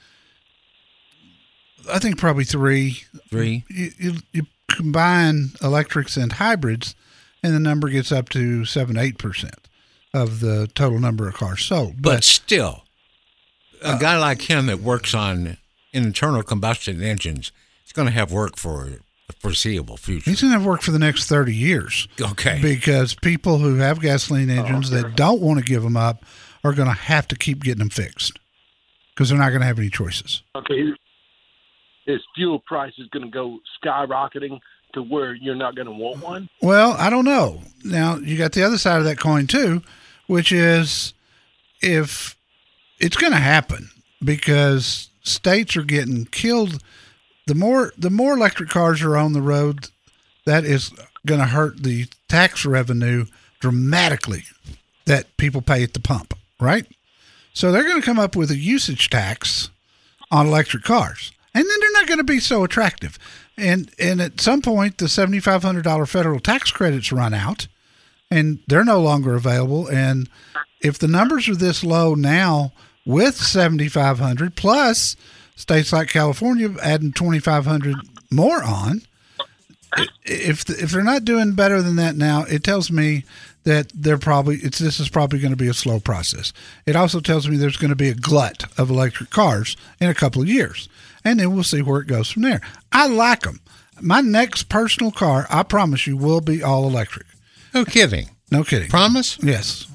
I 1.91 1.97
think 1.99 2.17
probably 2.17 2.43
three. 2.43 3.03
Three. 3.29 3.63
You, 3.69 3.91
you 3.97 4.13
you 4.31 4.45
combine 4.69 5.51
electrics 5.61 6.17
and 6.17 6.33
hybrids, 6.33 6.95
and 7.43 7.53
the 7.53 7.59
number 7.59 7.89
gets 7.89 8.11
up 8.11 8.29
to 8.29 8.65
seven 8.65 8.97
eight 8.97 9.17
percent 9.17 9.67
of 10.13 10.39
the 10.39 10.67
total 10.73 10.99
number 10.99 11.27
of 11.27 11.35
cars 11.35 11.63
sold. 11.63 12.01
But, 12.01 12.15
But, 12.15 12.23
still, 12.23 12.83
a 13.83 13.89
uh, 13.89 13.97
guy 13.99 14.17
like 14.17 14.41
him 14.43 14.65
that 14.65 14.79
works 14.79 15.13
on 15.13 15.57
internal 15.93 16.43
combustion 16.43 17.01
engines 17.01 17.51
is 17.85 17.93
going 17.93 18.07
to 18.07 18.11
have 18.11 18.31
work 18.31 18.57
for 18.57 18.89
the 19.27 19.33
foreseeable 19.33 19.97
future. 19.97 20.29
He's 20.29 20.41
going 20.41 20.51
to 20.51 20.59
have 20.59 20.65
work 20.65 20.81
for 20.81 20.91
the 20.91 20.99
next 20.99 21.27
30 21.27 21.55
years. 21.55 22.07
Okay. 22.19 22.59
Because 22.61 23.13
people 23.13 23.59
who 23.59 23.75
have 23.75 24.01
gasoline 24.01 24.49
oh, 24.49 24.55
engines 24.55 24.89
that 24.89 25.15
don't 25.15 25.41
want 25.41 25.59
to 25.59 25.65
give 25.65 25.83
them 25.83 25.95
up 25.95 26.25
are 26.63 26.73
going 26.73 26.87
to 26.87 26.93
have 26.93 27.27
to 27.29 27.35
keep 27.35 27.63
getting 27.63 27.79
them 27.79 27.89
fixed 27.89 28.39
because 29.13 29.29
they're 29.29 29.37
not 29.37 29.49
going 29.49 29.61
to 29.61 29.67
have 29.67 29.79
any 29.79 29.89
choices. 29.89 30.43
Okay, 30.55 30.93
is 32.07 32.21
fuel 32.35 32.59
price 32.59 32.93
is 32.97 33.07
going 33.09 33.23
to 33.25 33.31
go 33.31 33.59
skyrocketing 33.83 34.59
to 34.93 35.01
where 35.03 35.33
you're 35.33 35.55
not 35.55 35.75
going 35.75 35.87
to 35.87 35.91
want 35.91 36.23
one? 36.23 36.49
Well, 36.61 36.93
I 36.93 37.09
don't 37.09 37.25
know. 37.25 37.61
Now, 37.83 38.17
you 38.17 38.37
got 38.37 38.53
the 38.53 38.63
other 38.63 38.77
side 38.77 38.99
of 38.99 39.05
that 39.05 39.19
coin, 39.19 39.47
too, 39.47 39.81
which 40.27 40.51
is 40.51 41.13
if 41.81 42.35
it's 42.99 43.17
going 43.17 43.31
to 43.31 43.39
happen 43.39 43.89
because 44.23 45.09
states 45.21 45.77
are 45.77 45.83
getting 45.83 46.25
killed. 46.25 46.81
The 47.47 47.55
more 47.55 47.93
the 47.97 48.09
more 48.09 48.33
electric 48.33 48.69
cars 48.69 49.01
are 49.01 49.17
on 49.17 49.33
the 49.33 49.41
road, 49.41 49.89
that 50.45 50.65
is 50.65 50.91
going 51.25 51.39
to 51.39 51.47
hurt 51.47 51.83
the 51.83 52.07
tax 52.27 52.65
revenue 52.65 53.25
dramatically 53.59 54.43
that 55.05 55.35
people 55.37 55.61
pay 55.61 55.83
at 55.83 55.93
the 55.93 55.99
pump, 55.99 56.33
right? 56.59 56.85
So 57.53 57.71
they're 57.71 57.83
going 57.83 57.99
to 57.99 58.05
come 58.05 58.19
up 58.19 58.35
with 58.35 58.51
a 58.51 58.57
usage 58.57 59.09
tax 59.09 59.69
on 60.31 60.47
electric 60.47 60.83
cars, 60.83 61.31
and 61.53 61.65
then 61.67 61.79
they're 61.79 61.91
not 61.93 62.07
going 62.07 62.19
to 62.19 62.23
be 62.23 62.39
so 62.39 62.63
attractive. 62.63 63.17
And 63.59 63.91
and 63.99 64.21
at 64.21 64.39
some 64.39 64.61
point, 64.61 64.97
the 64.97 65.09
seventy 65.09 65.39
five 65.39 65.63
hundred 65.63 65.83
dollar 65.83 66.05
federal 66.05 66.39
tax 66.39 66.71
credits 66.71 67.11
run 67.11 67.33
out, 67.33 67.67
and 68.31 68.59
they're 68.67 68.85
no 68.85 69.01
longer 69.01 69.35
available. 69.35 69.87
And 69.87 70.29
if 70.81 70.97
the 70.97 71.07
numbers 71.07 71.49
are 71.49 71.55
this 71.55 71.83
low 71.83 72.15
now, 72.15 72.71
with 73.05 73.35
seventy 73.35 73.89
five 73.89 74.19
hundred 74.19 74.55
plus 74.55 75.15
states 75.55 75.91
like 75.91 76.09
California 76.09 76.73
adding 76.81 77.11
twenty 77.11 77.39
five 77.39 77.65
hundred 77.65 77.97
more 78.31 78.63
on, 78.63 79.01
if 80.23 80.69
if 80.69 80.91
they're 80.91 81.03
not 81.03 81.25
doing 81.25 81.53
better 81.53 81.81
than 81.81 81.95
that 81.97 82.15
now, 82.15 82.43
it 82.43 82.63
tells 82.63 82.91
me 82.91 83.25
that 83.63 83.91
they're 83.93 84.17
probably 84.17 84.57
it's 84.57 84.79
this 84.79 84.99
is 84.99 85.09
probably 85.09 85.39
going 85.39 85.51
to 85.51 85.57
be 85.57 85.67
a 85.67 85.73
slow 85.73 85.99
process. 85.99 86.53
It 86.85 86.95
also 86.95 87.19
tells 87.19 87.47
me 87.47 87.57
there's 87.57 87.77
going 87.77 87.89
to 87.89 87.95
be 87.95 88.09
a 88.09 88.15
glut 88.15 88.65
of 88.77 88.89
electric 88.89 89.31
cars 89.31 89.75
in 89.99 90.09
a 90.09 90.15
couple 90.15 90.41
of 90.41 90.47
years, 90.47 90.87
and 91.23 91.39
then 91.39 91.53
we'll 91.53 91.63
see 91.63 91.81
where 91.81 92.01
it 92.01 92.07
goes 92.07 92.29
from 92.31 92.43
there. 92.43 92.61
I 92.91 93.07
like 93.07 93.41
them. 93.41 93.59
My 94.01 94.21
next 94.21 94.69
personal 94.69 95.11
car, 95.11 95.45
I 95.49 95.63
promise 95.63 96.07
you, 96.07 96.15
will 96.17 96.41
be 96.41 96.63
all 96.63 96.85
electric. 96.87 97.27
No 97.73 97.85
kidding. 97.85 98.29
No 98.51 98.63
kidding. 98.63 98.89
Promise? 98.89 99.37
Yes, 99.43 99.87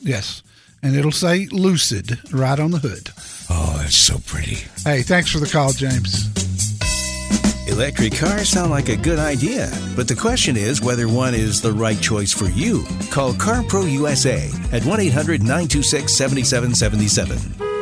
yes, 0.00 0.42
and 0.82 0.94
it'll 0.94 1.12
say 1.12 1.46
Lucid 1.46 2.18
right 2.32 2.58
on 2.58 2.72
the 2.72 2.78
hood. 2.78 3.10
Oh, 3.48 3.78
that's 3.78 3.96
so 3.96 4.18
pretty. 4.26 4.66
Hey, 4.84 5.02
thanks 5.02 5.30
for 5.30 5.38
the 5.38 5.46
call, 5.46 5.72
James. 5.72 6.26
Electric 7.68 8.14
cars 8.14 8.48
sound 8.48 8.70
like 8.70 8.88
a 8.88 8.96
good 8.96 9.18
idea, 9.18 9.70
but 9.96 10.06
the 10.06 10.14
question 10.14 10.56
is 10.56 10.80
whether 10.80 11.08
one 11.08 11.34
is 11.34 11.60
the 11.60 11.72
right 11.72 12.00
choice 12.00 12.32
for 12.32 12.46
you. 12.46 12.84
Call 13.10 13.32
CarPro 13.32 13.90
USA 13.90 14.50
at 14.72 14.84
1 14.84 15.00
800 15.00 15.40
926 15.42 16.14
7777. 16.16 17.75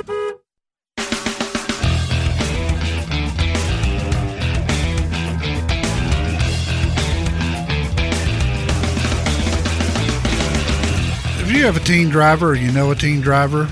You 11.65 11.73
have 11.73 11.83
a 11.83 11.87
teen 11.87 12.11
driver 12.11 12.51
or 12.51 12.55
you 12.55 12.71
know 12.73 12.91
a 12.91 12.95
teen 12.95 13.23
driver, 13.23 13.67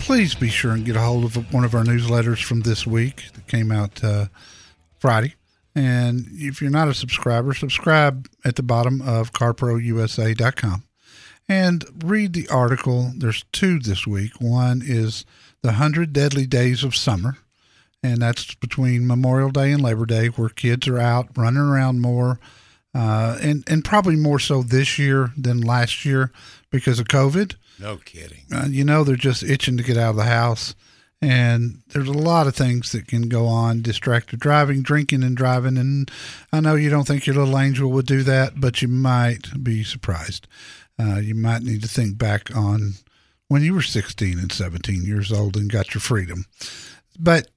please 0.00 0.34
be 0.34 0.50
sure 0.50 0.72
and 0.72 0.84
get 0.84 0.96
a 0.96 1.00
hold 1.00 1.24
of 1.24 1.50
one 1.50 1.64
of 1.64 1.74
our 1.74 1.82
newsletters 1.82 2.44
from 2.44 2.60
this 2.60 2.86
week 2.86 3.24
that 3.32 3.46
came 3.46 3.72
out 3.72 4.04
uh, 4.04 4.26
Friday. 4.98 5.34
And 5.74 6.26
if 6.32 6.60
you're 6.60 6.70
not 6.70 6.88
a 6.88 6.94
subscriber, 6.94 7.54
subscribe 7.54 8.28
at 8.44 8.56
the 8.56 8.62
bottom 8.62 9.00
of 9.00 9.32
carprousa.com 9.32 10.84
and 11.48 11.86
read 12.04 12.34
the 12.34 12.48
article. 12.48 13.12
There's 13.16 13.46
two 13.50 13.78
this 13.78 14.06
week. 14.06 14.32
One 14.38 14.82
is 14.84 15.24
The 15.62 15.68
100 15.68 16.12
Deadly 16.12 16.46
Days 16.46 16.84
of 16.84 16.94
Summer, 16.94 17.38
and 18.02 18.20
that's 18.20 18.54
between 18.56 19.06
Memorial 19.06 19.48
Day 19.48 19.72
and 19.72 19.82
Labor 19.82 20.04
Day, 20.04 20.26
where 20.26 20.50
kids 20.50 20.86
are 20.86 20.98
out 20.98 21.28
running 21.34 21.62
around 21.62 22.02
more, 22.02 22.38
uh, 22.96 23.36
and, 23.42 23.62
and 23.66 23.84
probably 23.84 24.16
more 24.16 24.38
so 24.38 24.62
this 24.62 24.98
year 24.98 25.30
than 25.36 25.60
last 25.60 26.06
year 26.06 26.32
because 26.70 26.98
of 26.98 27.06
COVID. 27.08 27.54
No 27.78 27.98
kidding. 27.98 28.44
Uh, 28.50 28.68
you 28.70 28.84
know, 28.84 29.04
they're 29.04 29.16
just 29.16 29.42
itching 29.42 29.76
to 29.76 29.82
get 29.82 29.98
out 29.98 30.10
of 30.10 30.16
the 30.16 30.24
house. 30.24 30.74
And 31.20 31.82
there's 31.88 32.08
a 32.08 32.12
lot 32.14 32.46
of 32.46 32.56
things 32.56 32.92
that 32.92 33.06
can 33.06 33.28
go 33.28 33.46
on 33.46 33.82
distracted 33.82 34.40
driving, 34.40 34.80
drinking, 34.80 35.24
and 35.24 35.36
driving. 35.36 35.76
And 35.76 36.10
I 36.54 36.60
know 36.60 36.74
you 36.74 36.88
don't 36.88 37.06
think 37.06 37.26
your 37.26 37.36
little 37.36 37.58
angel 37.58 37.90
would 37.90 38.06
do 38.06 38.22
that, 38.22 38.60
but 38.60 38.80
you 38.80 38.88
might 38.88 39.62
be 39.62 39.84
surprised. 39.84 40.46
Uh, 40.98 41.16
you 41.16 41.34
might 41.34 41.62
need 41.62 41.82
to 41.82 41.88
think 41.88 42.16
back 42.16 42.54
on 42.56 42.94
when 43.48 43.62
you 43.62 43.74
were 43.74 43.82
16 43.82 44.38
and 44.38 44.50
17 44.50 45.04
years 45.04 45.30
old 45.30 45.54
and 45.56 45.70
got 45.70 45.92
your 45.92 46.00
freedom. 46.00 46.46
But 47.18 47.48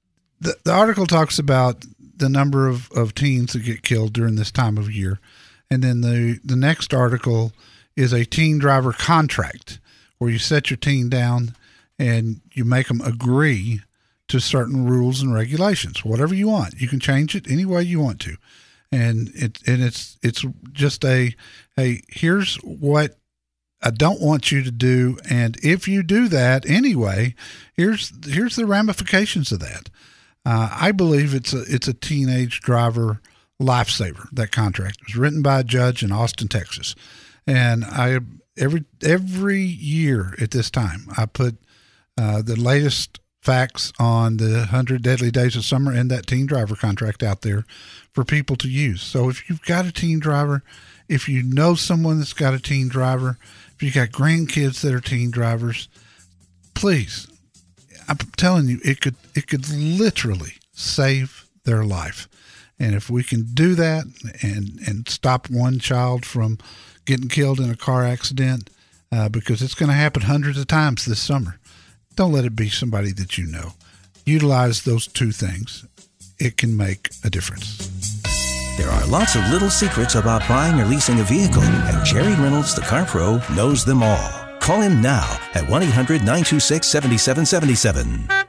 the, 0.41 0.57
the 0.65 0.73
article 0.73 1.05
talks 1.05 1.39
about 1.39 1.85
the 2.19 2.29
number 2.29 2.67
of, 2.67 2.91
of 2.91 3.15
teens 3.15 3.53
that 3.53 3.63
get 3.63 3.81
killed 3.81 4.13
during 4.13 4.35
this 4.35 4.51
time 4.51 4.77
of 4.77 4.91
year. 4.91 5.19
And 5.71 5.83
then 5.83 6.01
the, 6.01 6.39
the 6.43 6.55
next 6.55 6.93
article 6.93 7.51
is 7.95 8.13
a 8.13 8.25
teen 8.25 8.59
driver 8.59 8.93
contract 8.93 9.79
where 10.17 10.29
you 10.29 10.39
set 10.39 10.69
your 10.69 10.77
teen 10.77 11.09
down 11.09 11.55
and 11.97 12.41
you 12.53 12.63
make 12.63 12.87
them 12.87 13.01
agree 13.01 13.81
to 14.29 14.39
certain 14.39 14.85
rules 14.85 15.21
and 15.21 15.33
regulations, 15.33 16.05
whatever 16.05 16.33
you 16.33 16.47
want. 16.47 16.79
You 16.79 16.87
can 16.87 16.99
change 16.99 17.35
it 17.35 17.49
any 17.49 17.65
way 17.65 17.83
you 17.83 17.99
want 17.99 18.19
to. 18.21 18.37
And 18.91 19.29
it 19.35 19.59
and 19.67 19.83
it's 19.83 20.17
it's 20.23 20.43
just 20.71 21.05
a 21.05 21.35
hey, 21.75 22.01
here's 22.07 22.55
what 22.57 23.17
I 23.81 23.91
don't 23.91 24.21
want 24.21 24.51
you 24.51 24.63
to 24.63 24.71
do 24.71 25.17
and 25.29 25.57
if 25.63 25.87
you 25.87 26.01
do 26.01 26.27
that 26.29 26.67
anyway, 26.67 27.35
here's 27.73 28.11
here's 28.25 28.55
the 28.55 28.65
ramifications 28.65 29.51
of 29.51 29.59
that. 29.59 29.89
Uh, 30.45 30.69
I 30.71 30.91
believe 30.91 31.33
it's 31.33 31.53
a 31.53 31.63
it's 31.67 31.87
a 31.87 31.93
teenage 31.93 32.61
driver 32.61 33.21
lifesaver. 33.61 34.29
That 34.31 34.51
contract 34.51 34.97
it 35.01 35.07
was 35.07 35.15
written 35.15 35.41
by 35.41 35.59
a 35.59 35.63
judge 35.63 36.03
in 36.03 36.11
Austin, 36.11 36.47
Texas, 36.47 36.95
and 37.45 37.85
I 37.85 38.19
every 38.57 38.85
every 39.03 39.61
year 39.61 40.35
at 40.41 40.51
this 40.51 40.69
time 40.69 41.07
I 41.17 41.25
put 41.25 41.57
uh, 42.17 42.41
the 42.41 42.55
latest 42.55 43.19
facts 43.41 43.93
on 43.99 44.37
the 44.37 44.57
100 44.57 45.01
deadly 45.01 45.31
days 45.31 45.55
of 45.55 45.63
summer 45.63 45.93
and 45.93 46.11
that 46.11 46.27
teen 46.27 46.45
driver 46.45 46.75
contract 46.75 47.23
out 47.23 47.41
there 47.41 47.65
for 48.11 48.25
people 48.25 48.55
to 48.57 48.69
use. 48.69 49.01
So 49.01 49.29
if 49.29 49.49
you've 49.49 49.63
got 49.63 49.85
a 49.85 49.91
teen 49.91 50.19
driver, 50.19 50.61
if 51.07 51.29
you 51.29 51.41
know 51.41 51.75
someone 51.75 52.17
that's 52.19 52.33
got 52.33 52.53
a 52.53 52.59
teen 52.59 52.89
driver, 52.89 53.37
if 53.75 53.81
you 53.81 53.91
got 53.91 54.09
grandkids 54.09 54.81
that 54.81 54.93
are 54.93 54.99
teen 54.99 55.31
drivers, 55.31 55.87
please, 56.75 57.27
I'm 58.09 58.17
telling 58.35 58.67
you, 58.67 58.79
it 58.83 59.01
could 59.01 59.15
it 59.35 59.47
could 59.47 59.69
literally 59.69 60.53
save 60.73 61.45
their 61.63 61.83
life. 61.83 62.27
And 62.79 62.95
if 62.95 63.09
we 63.09 63.23
can 63.23 63.43
do 63.53 63.75
that 63.75 64.05
and 64.41 64.79
and 64.87 65.07
stop 65.07 65.49
one 65.49 65.79
child 65.79 66.25
from 66.25 66.57
getting 67.05 67.29
killed 67.29 67.59
in 67.59 67.69
a 67.69 67.75
car 67.75 68.03
accident, 68.03 68.69
uh, 69.11 69.29
because 69.29 69.61
it's 69.61 69.75
going 69.75 69.89
to 69.89 69.95
happen 69.95 70.23
hundreds 70.23 70.57
of 70.57 70.67
times 70.67 71.05
this 71.05 71.19
summer, 71.19 71.59
don't 72.15 72.31
let 72.31 72.45
it 72.45 72.55
be 72.55 72.69
somebody 72.69 73.11
that 73.13 73.37
you 73.37 73.45
know. 73.45 73.73
Utilize 74.25 74.83
those 74.83 75.07
two 75.07 75.31
things. 75.31 75.85
It 76.39 76.57
can 76.57 76.75
make 76.75 77.09
a 77.23 77.29
difference. 77.29 77.89
There 78.77 78.89
are 78.89 79.05
lots 79.07 79.35
of 79.35 79.47
little 79.49 79.69
secrets 79.69 80.15
about 80.15 80.47
buying 80.47 80.79
or 80.79 80.85
leasing 80.85 81.19
a 81.19 81.23
vehicle, 81.23 81.61
and 81.61 82.05
Jerry 82.05 82.33
Reynolds, 82.35 82.73
the 82.73 82.81
Car 82.81 83.05
Pro, 83.05 83.41
knows 83.53 83.83
them 83.83 84.01
all. 84.01 84.48
Call 84.69 84.81
him 84.81 85.01
now 85.01 85.39
at 85.55 85.67
1 85.67 85.81
800 85.81 86.21
926 86.21 86.85
7777. 86.85 88.48